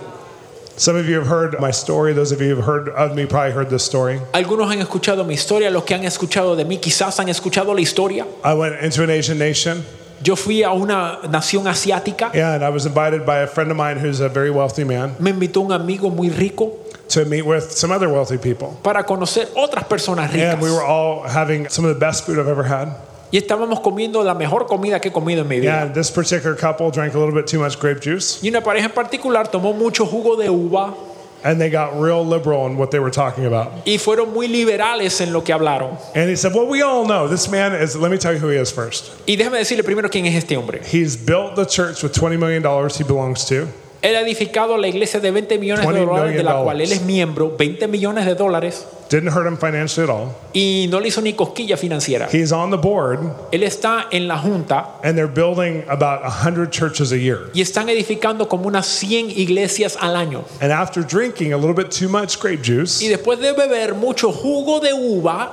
Some 0.81 0.97
of 0.97 1.07
you 1.07 1.17
have 1.17 1.27
heard 1.27 1.61
my 1.61 1.73
story. 1.73 2.15
Those 2.15 2.33
of 2.33 2.41
you 2.41 2.49
who 2.49 2.57
have 2.57 2.65
heard 2.65 2.89
of 2.89 3.15
me 3.15 3.27
probably 3.27 3.53
heard 3.53 3.69
this 3.69 3.85
story. 3.85 4.19
Algunos 4.33 4.73
han 4.73 4.79
escuchado 4.79 5.27
mi 5.27 5.35
historia, 5.35 5.71
los 5.71 5.85
que 5.85 5.95
han 5.95 6.05
escuchado 6.05 6.57
de 6.57 6.65
mí 6.65 6.79
quizás 6.79 7.21
han 7.21 7.29
escuchado 7.29 7.75
la 7.75 7.83
historia. 7.83 8.27
I 8.43 8.55
went 8.55 8.83
into 8.83 9.03
an 9.03 9.11
Asian 9.11 9.39
nation 9.39 9.85
Yo 10.23 10.37
fui 10.37 10.63
a 10.63 10.73
una 10.73 11.19
nación 11.29 11.67
asiática, 11.67 12.31
and 12.35 12.65
I 12.65 12.71
was 12.71 12.87
invited 12.87 13.27
by 13.27 13.41
a 13.41 13.47
friend 13.47 13.71
of 13.71 13.77
mine 13.77 13.99
who's 13.99 14.21
a 14.21 14.29
very 14.31 14.51
wealthy 14.51 14.85
man 14.85 15.17
me 15.21 15.33
invitó 15.33 15.63
un 15.63 15.73
amigo 15.73 16.09
muy 16.09 16.31
rico 16.31 16.79
to 17.09 17.27
meet 17.27 17.45
with 17.45 17.71
some 17.71 17.91
other 17.93 18.09
wealthy 18.09 18.39
people. 18.39 18.79
para 18.83 19.05
conocer 19.05 19.49
otras 19.57 19.85
personas 19.85 20.31
ricas. 20.33 20.55
And 20.55 20.63
we 20.63 20.71
were 20.71 20.83
all 20.83 21.29
having 21.29 21.69
some 21.69 21.85
of 21.85 21.95
the 21.95 22.01
best 22.01 22.25
food 22.25 22.39
I've 22.39 22.49
ever 22.49 22.65
had. 22.65 22.89
Y 23.33 23.37
estábamos 23.39 23.81
comiendo 23.81 24.25
la 24.25 24.35
mejor 24.35 24.67
comida 24.67 25.01
que 25.01 25.09
he 25.09 25.13
comido 25.13 25.43
en 25.43 25.49
mi 25.49 25.61
vida. 25.61 25.83
And 25.83 25.95
this 25.95 26.11
particular 26.11 26.57
couple 26.57 26.91
drank 26.91 27.15
a 27.15 27.19
little 27.19 27.35
bit 27.35 27.47
too 27.47 27.61
much 27.61 27.79
grape 27.79 28.01
juice 28.03 28.41
Y 28.43 28.49
una 28.49 28.63
pareja 28.63 28.87
en 28.87 28.93
particular 28.93 29.49
tomó 29.49 29.73
mucho 29.73 30.05
jugo 30.05 30.37
de 30.37 30.51
uva 30.51 30.95
and 31.43 31.61
they 31.61 31.71
got 31.71 31.99
real 31.99 32.25
liberal 32.25 32.67
in 32.67 32.77
what 32.77 32.91
they 32.91 32.99
were 32.99 33.11
talking 33.11 33.47
about. 33.47 33.87
y 33.87 33.99
fueron 33.99 34.33
muy 34.33 34.47
liberales 34.47 35.21
en 35.21 35.33
lo 35.33 35.43
que 35.43 35.55
hablaron. 35.55 35.97
And 36.15 36.29
he 36.29 36.37
said, 36.37 36.55
Well, 36.55 36.67
we 36.67 36.83
all 36.83 37.07
know 37.07 37.29
this 37.29 37.49
man 37.49 37.73
is, 37.75 37.97
let 37.97 38.11
me 38.11 38.19
tell 38.19 38.33
you 38.33 38.39
who 38.39 38.49
he 38.49 38.59
is 38.59 38.71
first. 38.71 39.13
Y 39.27 39.37
déjame 39.37 39.59
decirle 39.59 39.85
primero 39.85 40.09
quién 40.09 40.27
es 40.27 40.35
este 40.35 40.57
hombre. 40.57 40.81
He's 40.85 41.17
built 41.17 41.55
the 41.57 41.67
church 41.67 42.03
with 42.03 42.13
$20 42.13 42.39
million 42.39 42.63
he 42.91 43.05
belongs 43.05 43.47
to. 43.47 43.69
Él 44.03 44.17
ha 44.17 44.21
edificado 44.23 44.79
la 44.79 44.89
iglesia 44.89 45.21
de 45.21 45.31
20 45.31 45.59
millones 45.59 45.87
de 45.87 45.93
20 45.93 46.07
dólares, 46.07 46.37
de 46.37 46.43
la 46.43 46.63
cual 46.63 46.81
él 46.81 46.91
es 46.91 47.03
miembro, 47.03 47.55
20 47.57 47.87
millones 47.87 48.25
de 48.25 48.35
dólares, 48.35 48.87
Didn't 49.11 49.33
hurt 49.33 49.47
him 49.47 49.57
financially 49.59 50.05
at 50.05 50.11
all. 50.11 50.35
y 50.55 50.87
no 50.89 51.01
le 51.01 51.09
hizo 51.09 51.21
ni 51.21 51.33
cosquilla 51.35 51.77
financiera. 51.77 52.29
He's 52.33 52.53
on 52.53 52.71
the 52.71 52.77
board 52.79 53.19
Él 53.53 53.65
está 53.65 54.07
en 54.13 54.29
la 54.29 54.39
junta 54.39 54.87
and 55.03 55.17
they're 55.19 55.27
building 55.27 55.83
about 55.89 56.23
100 56.23 56.71
churches 56.71 57.11
a 57.13 57.19
year. 57.19 57.51
y 57.53 57.61
están 57.61 57.89
edificando 57.89 58.49
como 58.49 58.69
unas 58.69 58.87
100 58.87 59.31
iglesias 59.37 59.99
al 60.01 60.15
año. 60.15 60.45
And 60.61 60.71
after 60.73 61.03
drinking 61.03 61.53
a 61.53 61.57
little 61.57 61.75
bit 61.75 61.91
too 61.91 62.09
much 62.09 62.39
grape 62.41 62.63
juice, 62.65 63.03
Y 63.03 63.09
después 63.09 63.41
de 63.41 63.53
beber 63.53 63.95
mucho 63.95 64.31
jugo 64.33 64.79
de 64.81 64.93
uva, 64.95 65.51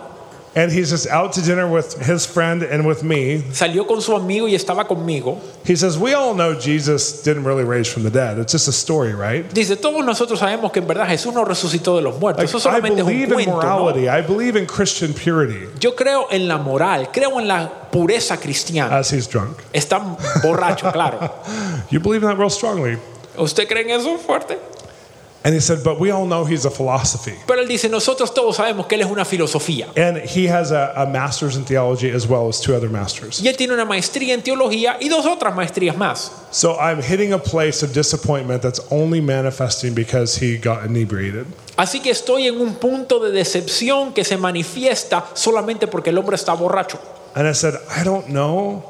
and 0.56 0.72
he's 0.72 0.90
just 0.90 1.08
out 1.08 1.34
to 1.34 1.42
dinner 1.42 1.68
with 1.70 1.94
his 2.02 2.26
friend 2.26 2.64
and 2.64 2.86
with 2.88 3.04
me, 3.04 3.44
salió 3.52 3.86
con 3.88 4.02
su 4.02 4.16
amigo 4.16 4.48
y 4.48 4.56
estaba 4.56 4.88
conmigo. 4.88 5.38
he 5.66 5.76
says, 5.76 5.98
We 5.98 6.14
all 6.14 6.34
know 6.34 6.54
Jesus 6.60 7.22
didn't 7.24 7.44
really 7.44 7.64
raise 7.64 7.88
from 7.88 8.04
the 8.04 8.10
dead. 8.10 8.40
It's 8.40 8.52
just 8.52 8.68
a 8.68 8.72
story, 8.72 9.14
right? 9.14 9.44
Dice, 9.54 9.76
todos 9.76 10.04
nosotros 10.04 10.40
sabemos 10.40 10.72
que 10.72 10.82
en 10.82 10.88
verdad 10.88 11.08
Jesús 11.08 11.34
no 11.34 11.46
resucitó 11.46 11.96
de 11.98 12.02
los 12.02 12.20
muertos. 12.20 12.40
Like, 12.44 12.50
Eso 12.50 12.58
I 12.58 12.62
solamente 12.62 13.02
es 13.02 13.06
un 13.06 13.14
believe 13.14 13.28
in 13.30 13.46
cuento. 13.46 13.52
¿no? 13.52 13.80
morality, 13.80 14.08
I 14.10 14.22
believe 14.22 14.56
in 14.56 14.66
Christian 14.66 15.14
purity 15.14 15.68
Yo 15.80 15.96
creo 15.96 16.28
en 16.32 16.48
la 16.48 16.58
moral, 16.58 17.10
creo 17.12 17.40
en 17.40 17.48
la 17.48 17.90
pureza 17.92 18.38
cristiana. 18.38 18.98
as 18.98 19.12
he's 19.12 19.28
drunk. 19.28 19.58
Está 19.74 20.00
borracho, 20.42 20.92
claro. 20.92 21.20
You 21.90 22.00
believe 22.00 22.24
in 22.24 22.30
that 22.30 22.38
real 22.38 22.50
strongly. 22.50 22.98
¿Usted 23.38 23.68
cree 23.68 23.84
en 23.84 23.92
eso 23.92 24.18
fuerte? 24.18 24.58
And 25.48 25.54
he 25.54 25.62
said, 25.62 25.82
But 25.82 25.98
we 25.98 26.12
all 26.12 26.26
know 26.26 26.44
he's 26.44 26.66
a 26.66 26.70
philosophy. 26.70 27.34
Pero 27.48 27.62
él 27.62 27.70
dice, 27.70 27.88
nosotros 27.88 28.34
todos 28.34 28.58
sabemos 28.58 28.86
que 28.86 28.98
él 28.98 29.06
es 29.06 29.10
una 29.10 29.24
filosofía. 29.24 29.88
And 29.96 30.18
he 30.18 30.46
has 30.46 30.72
a, 30.72 30.92
a 30.94 31.06
master's 31.06 31.56
in 31.56 31.64
theology 31.64 32.12
as 32.12 32.28
well 32.28 32.50
as 32.50 32.60
two 32.60 32.76
other 32.76 32.90
masters. 32.90 33.40
Y 33.42 33.48
él 33.48 33.56
tiene 33.56 33.74
una 33.74 33.86
maestría 33.86 34.34
en 34.34 34.42
teología 34.42 34.98
y 35.00 35.08
dos 35.08 35.26
otras 35.26 35.56
maestrías 35.56 35.96
más. 35.96 36.32
So 36.52 36.76
I'm 36.78 37.02
hitting 37.02 37.32
a 37.32 37.40
place 37.40 37.82
of 37.82 37.94
disappointment 37.94 38.62
that's 38.62 38.82
only 38.92 39.22
manifesting 39.22 39.94
because 39.94 40.36
he 40.36 40.58
got 40.58 40.84
inebriated. 40.86 41.46
Así 41.78 42.02
que 42.02 42.12
estoy 42.12 42.48
en 42.48 42.60
un 42.60 42.76
punto 42.76 43.22
de 43.22 43.32
decepción 43.32 44.14
que 44.14 44.26
se 44.26 44.36
manifiesta 44.36 45.28
solamente 45.34 45.88
porque 45.88 46.10
el 46.10 46.18
hombre 46.18 46.36
está 46.36 46.56
borracho. 46.56 47.00
And 47.36 47.48
I 47.48 47.54
said, 47.54 47.76
I 47.90 48.04
don't 48.04 48.28
know 48.28 48.84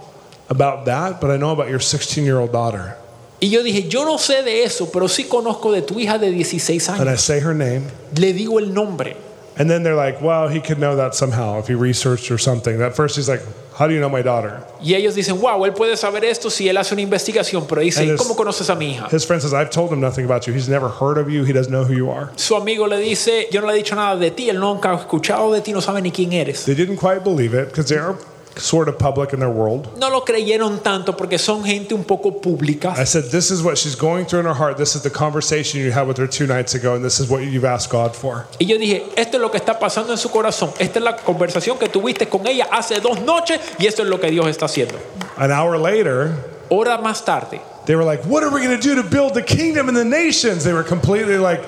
about 0.49 0.85
that, 0.85 1.21
but 1.21 1.29
I 1.29 1.37
know 1.37 1.51
about 1.51 1.69
your 1.69 1.81
16 1.81 2.25
year 2.25 2.39
old 2.39 2.51
daughter. 2.51 2.97
Y 3.39 3.49
yo 3.49 3.61
dije, 3.61 3.87
yo 3.87 4.03
no 4.03 4.17
sé 4.17 4.41
de 4.43 4.63
eso, 4.63 4.89
pero 4.91 5.07
sí 5.07 5.25
conozco 5.25 5.71
de 5.71 5.81
tu 5.83 5.99
hija 5.99 6.17
de 6.17 6.31
16 6.31 6.89
And 6.89 7.01
I 7.01 7.11
años. 7.13 7.21
say 7.21 7.39
her 7.39 7.53
name. 7.53 7.83
Le 8.15 8.33
digo 8.33 8.59
el 8.59 8.73
nombre. 8.73 9.15
And 9.59 9.69
then 9.69 9.81
they're 9.83 9.95
like, 9.95 10.21
well, 10.21 10.47
he 10.49 10.59
could 10.59 10.77
know 10.79 10.95
that 10.97 11.15
somehow 11.15 11.57
if 11.59 11.67
he 11.67 11.73
researched 11.73 12.29
or 12.31 12.37
something. 12.39 12.79
At 12.81 12.95
first, 12.95 13.15
he's 13.15 13.27
like, 13.27 13.41
how 13.75 13.87
do 13.87 13.93
you 13.93 13.99
know 13.99 14.09
my 14.09 14.21
daughter? 14.21 14.63
Y 14.79 14.93
ellos 14.93 15.15
dicen, 15.15 15.39
wow, 15.41 15.63
él 15.65 15.73
puede 15.73 15.97
saber 15.97 16.23
esto 16.25 16.51
si 16.51 16.67
él 16.69 16.77
hace 16.77 16.93
una 16.93 17.01
investigación, 17.01 17.65
pero 17.67 17.81
dice, 17.81 18.03
his- 18.05 18.19
¿cómo 18.19 18.35
conoces 18.35 18.69
a 18.69 18.75
mi 18.75 18.91
hija? 18.93 19.07
His 19.11 19.25
friend 19.25 19.41
says, 19.41 19.53
I've 19.53 19.71
told 19.71 19.91
him 19.91 19.99
nothing 19.99 20.25
about 20.25 20.45
you. 20.45 20.53
He's 20.53 20.69
never 20.69 20.87
heard 20.89 21.17
of 21.17 21.27
you. 21.29 21.43
He 21.43 21.53
doesn't 21.53 21.71
know 21.71 21.83
who 21.85 21.93
you 21.95 22.11
are. 22.11 22.29
Su 22.35 22.55
amigo 22.55 22.85
le 22.87 22.97
dice, 22.99 23.47
yo 23.51 23.61
no 23.61 23.67
le 23.67 23.73
he 23.73 23.77
dicho 23.83 23.95
nada 23.95 24.15
de 24.15 24.29
ti, 24.29 24.47
él 24.49 24.59
nunca 24.59 24.91
ha 24.91 24.95
escuchado 24.99 25.51
de 25.51 25.61
ti, 25.61 25.73
no 25.73 25.81
sabe 25.81 26.01
ni 26.03 26.11
quién 26.11 26.33
eres. 26.33 26.65
They 26.65 26.75
didn't 26.75 26.97
quite 26.97 27.23
believe 27.23 27.55
it 27.55 27.69
because 27.69 27.87
they 27.89 27.97
are 27.99 28.15
sort 28.59 28.87
of 28.89 28.97
public 28.97 29.33
in 29.33 29.39
their 29.39 29.49
world. 29.49 29.97
No 29.97 30.09
lo 30.09 30.21
creyeron 30.21 30.81
tanto 30.81 31.13
porque 31.13 31.37
son 31.37 31.63
gente 31.63 31.93
un 31.93 32.03
poco 32.03 32.31
pública. 32.31 32.93
I 32.97 33.05
said, 33.05 33.25
This 33.31 33.51
is 33.51 33.61
what 33.61 33.77
she's 33.77 33.95
going 33.95 34.25
through 34.25 34.41
in 34.41 34.45
her 34.45 34.53
heart. 34.53 34.77
This 34.77 34.95
is 34.95 35.03
the 35.03 35.09
conversation 35.09 35.81
you 35.81 35.91
had 35.91 36.07
with 36.07 36.17
her 36.17 36.27
two 36.27 36.47
nights 36.47 36.75
ago, 36.75 36.95
and 36.95 37.03
this 37.03 37.19
is 37.19 37.29
what 37.29 37.43
you've 37.43 37.65
asked 37.65 37.89
God 37.89 38.15
for. 38.15 38.47
Y 38.59 38.65
yo 38.65 38.77
dije, 38.77 39.03
esto 39.15 39.37
es 39.37 39.41
lo 39.41 39.49
que 39.49 39.59
está 39.59 39.79
pasando 39.79 40.11
en 40.11 40.17
su 40.17 40.29
corazón. 40.29 40.71
Esta 40.79 40.99
es 40.99 41.03
la 41.03 41.15
conversación 41.15 41.77
que 41.77 41.87
tuviste 41.89 42.27
con 42.29 42.45
ella 42.47 42.67
hace 42.71 42.99
dos 42.99 43.19
noches 43.21 43.59
y 43.79 43.85
esto 43.85 44.03
es 44.03 44.09
lo 44.09 44.19
que 44.19 44.29
Dios 44.31 44.47
está 44.47 44.65
haciendo. 44.65 44.95
An 45.37 45.51
hour 45.51 45.77
later, 45.77 46.31
Hora 46.69 46.97
más 46.97 47.23
tarde, 47.23 47.61
they 47.85 47.95
were 47.95 48.03
like, 48.03 48.23
What 48.25 48.43
are 48.43 48.51
we 48.51 48.61
going 48.61 48.77
to 48.77 48.81
do 48.81 49.01
to 49.01 49.03
build 49.07 49.33
the 49.33 49.43
kingdom 49.43 49.87
and 49.87 49.95
the 49.95 50.03
nations? 50.03 50.63
They 50.63 50.73
were 50.73 50.83
completely 50.83 51.37
like, 51.37 51.61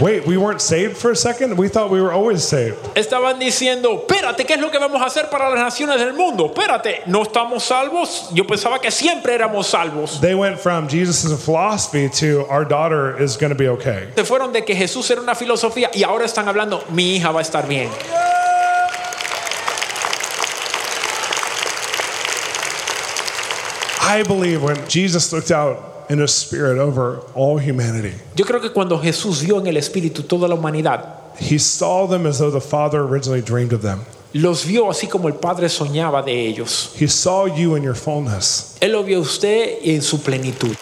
Wait, 0.00 0.24
we 0.24 0.36
weren't 0.36 0.60
saved 0.60 0.96
for 0.96 1.10
a 1.10 1.16
second? 1.16 1.56
We 1.58 1.68
thought 1.68 1.90
we 1.90 2.00
were 2.00 2.12
always 2.12 2.44
saved. 2.44 2.76
Estaban 2.94 3.40
diciendo, 3.40 4.06
espérate, 4.06 4.46
¿qué 4.46 4.54
es 4.54 4.60
lo 4.60 4.70
que 4.70 4.78
vamos 4.78 5.02
a 5.02 5.06
hacer 5.06 5.28
para 5.28 5.50
las 5.50 5.58
naciones 5.58 5.98
del 5.98 6.12
mundo? 6.12 6.46
Espérate, 6.54 7.02
¿no 7.06 7.22
estamos 7.24 7.64
salvos? 7.64 8.30
Yo 8.32 8.44
pensaba 8.44 8.80
que 8.80 8.92
siempre 8.92 9.34
éramos 9.34 9.66
salvos. 9.66 10.20
They 10.20 10.36
went 10.36 10.60
from 10.60 10.86
Jesus 10.88 11.24
is 11.24 11.32
a 11.32 11.36
philosophy 11.36 12.08
to 12.20 12.46
our 12.48 12.64
daughter 12.64 13.20
is 13.20 13.36
going 13.36 13.50
to 13.50 13.58
be 13.58 13.68
okay. 13.68 14.08
Se 14.14 14.22
fueron 14.22 14.52
de 14.52 14.64
que 14.64 14.76
Jesús 14.76 15.10
era 15.10 15.20
una 15.20 15.34
filosofía 15.34 15.90
y 15.92 16.04
ahora 16.04 16.24
están 16.26 16.46
hablando, 16.46 16.84
mi 16.90 17.16
hija 17.16 17.32
va 17.32 17.40
a 17.40 17.42
estar 17.42 17.66
bien. 17.66 17.90
I 24.00 24.22
believe 24.22 24.62
when 24.62 24.76
Jesus 24.88 25.32
looked 25.32 25.50
out 25.50 25.97
in 26.08 26.18
his 26.20 26.32
spirit 26.32 26.78
over 26.78 27.20
all 27.34 27.58
humanity, 27.58 28.14
Yo 28.36 28.44
creo 28.44 28.60
que 28.60 28.70
cuando 28.70 28.98
Jesús 28.98 29.42
vio 29.42 29.58
en 29.58 29.66
el 29.66 29.76
Espíritu 29.76 30.22
toda 30.22 30.48
la 30.48 30.54
humanidad, 30.54 31.16
he 31.38 31.58
saw 31.58 32.06
them 32.08 32.26
as 32.26 32.38
though 32.38 32.50
the 32.50 32.60
Father 32.60 33.00
originally 33.00 33.42
dreamed 33.42 33.72
of 33.72 33.82
them. 33.82 34.00
los 34.34 34.64
vio 34.64 34.90
así 34.90 35.06
como 35.08 35.28
el 35.28 35.34
Padre 35.34 35.68
soñaba 35.68 36.22
de 36.22 36.32
ellos. 36.48 36.92
He 37.00 37.08
saw 37.08 37.46
you 37.46 37.76
in 37.76 37.82
your 37.82 37.94
fullness. 37.94 38.76
Él 38.80 38.92
lo 38.92 39.02
vio 39.02 39.18
a 39.18 39.20
usted 39.22 39.78
en 39.82 40.02
su 40.02 40.18
plenitud. 40.18 40.76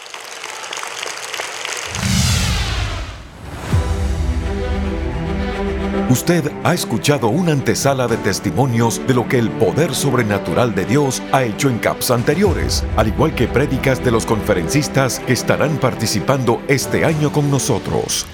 Usted 6.16 6.50
ha 6.64 6.72
escuchado 6.72 7.28
una 7.28 7.52
antesala 7.52 8.08
de 8.08 8.16
testimonios 8.16 9.06
de 9.06 9.12
lo 9.12 9.28
que 9.28 9.38
el 9.38 9.50
poder 9.50 9.94
sobrenatural 9.94 10.74
de 10.74 10.86
Dios 10.86 11.22
ha 11.30 11.44
hecho 11.44 11.68
en 11.68 11.78
CAPS 11.78 12.10
anteriores, 12.10 12.84
al 12.96 13.08
igual 13.08 13.34
que 13.34 13.46
prédicas 13.46 14.02
de 14.02 14.12
los 14.12 14.24
conferencistas 14.24 15.20
que 15.20 15.34
estarán 15.34 15.76
participando 15.76 16.62
este 16.68 17.04
año 17.04 17.30
con 17.30 17.50
nosotros. 17.50 18.26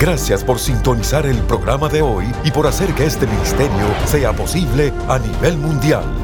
Gracias 0.00 0.42
por 0.42 0.58
sintonizar 0.58 1.26
el 1.26 1.36
programa 1.42 1.90
de 1.90 2.00
hoy 2.00 2.24
y 2.42 2.50
por 2.50 2.66
hacer 2.66 2.94
que 2.94 3.04
este 3.04 3.26
ministerio 3.26 3.86
sea 4.06 4.32
posible 4.32 4.94
a 5.08 5.18
nivel 5.18 5.58
mundial. 5.58 6.19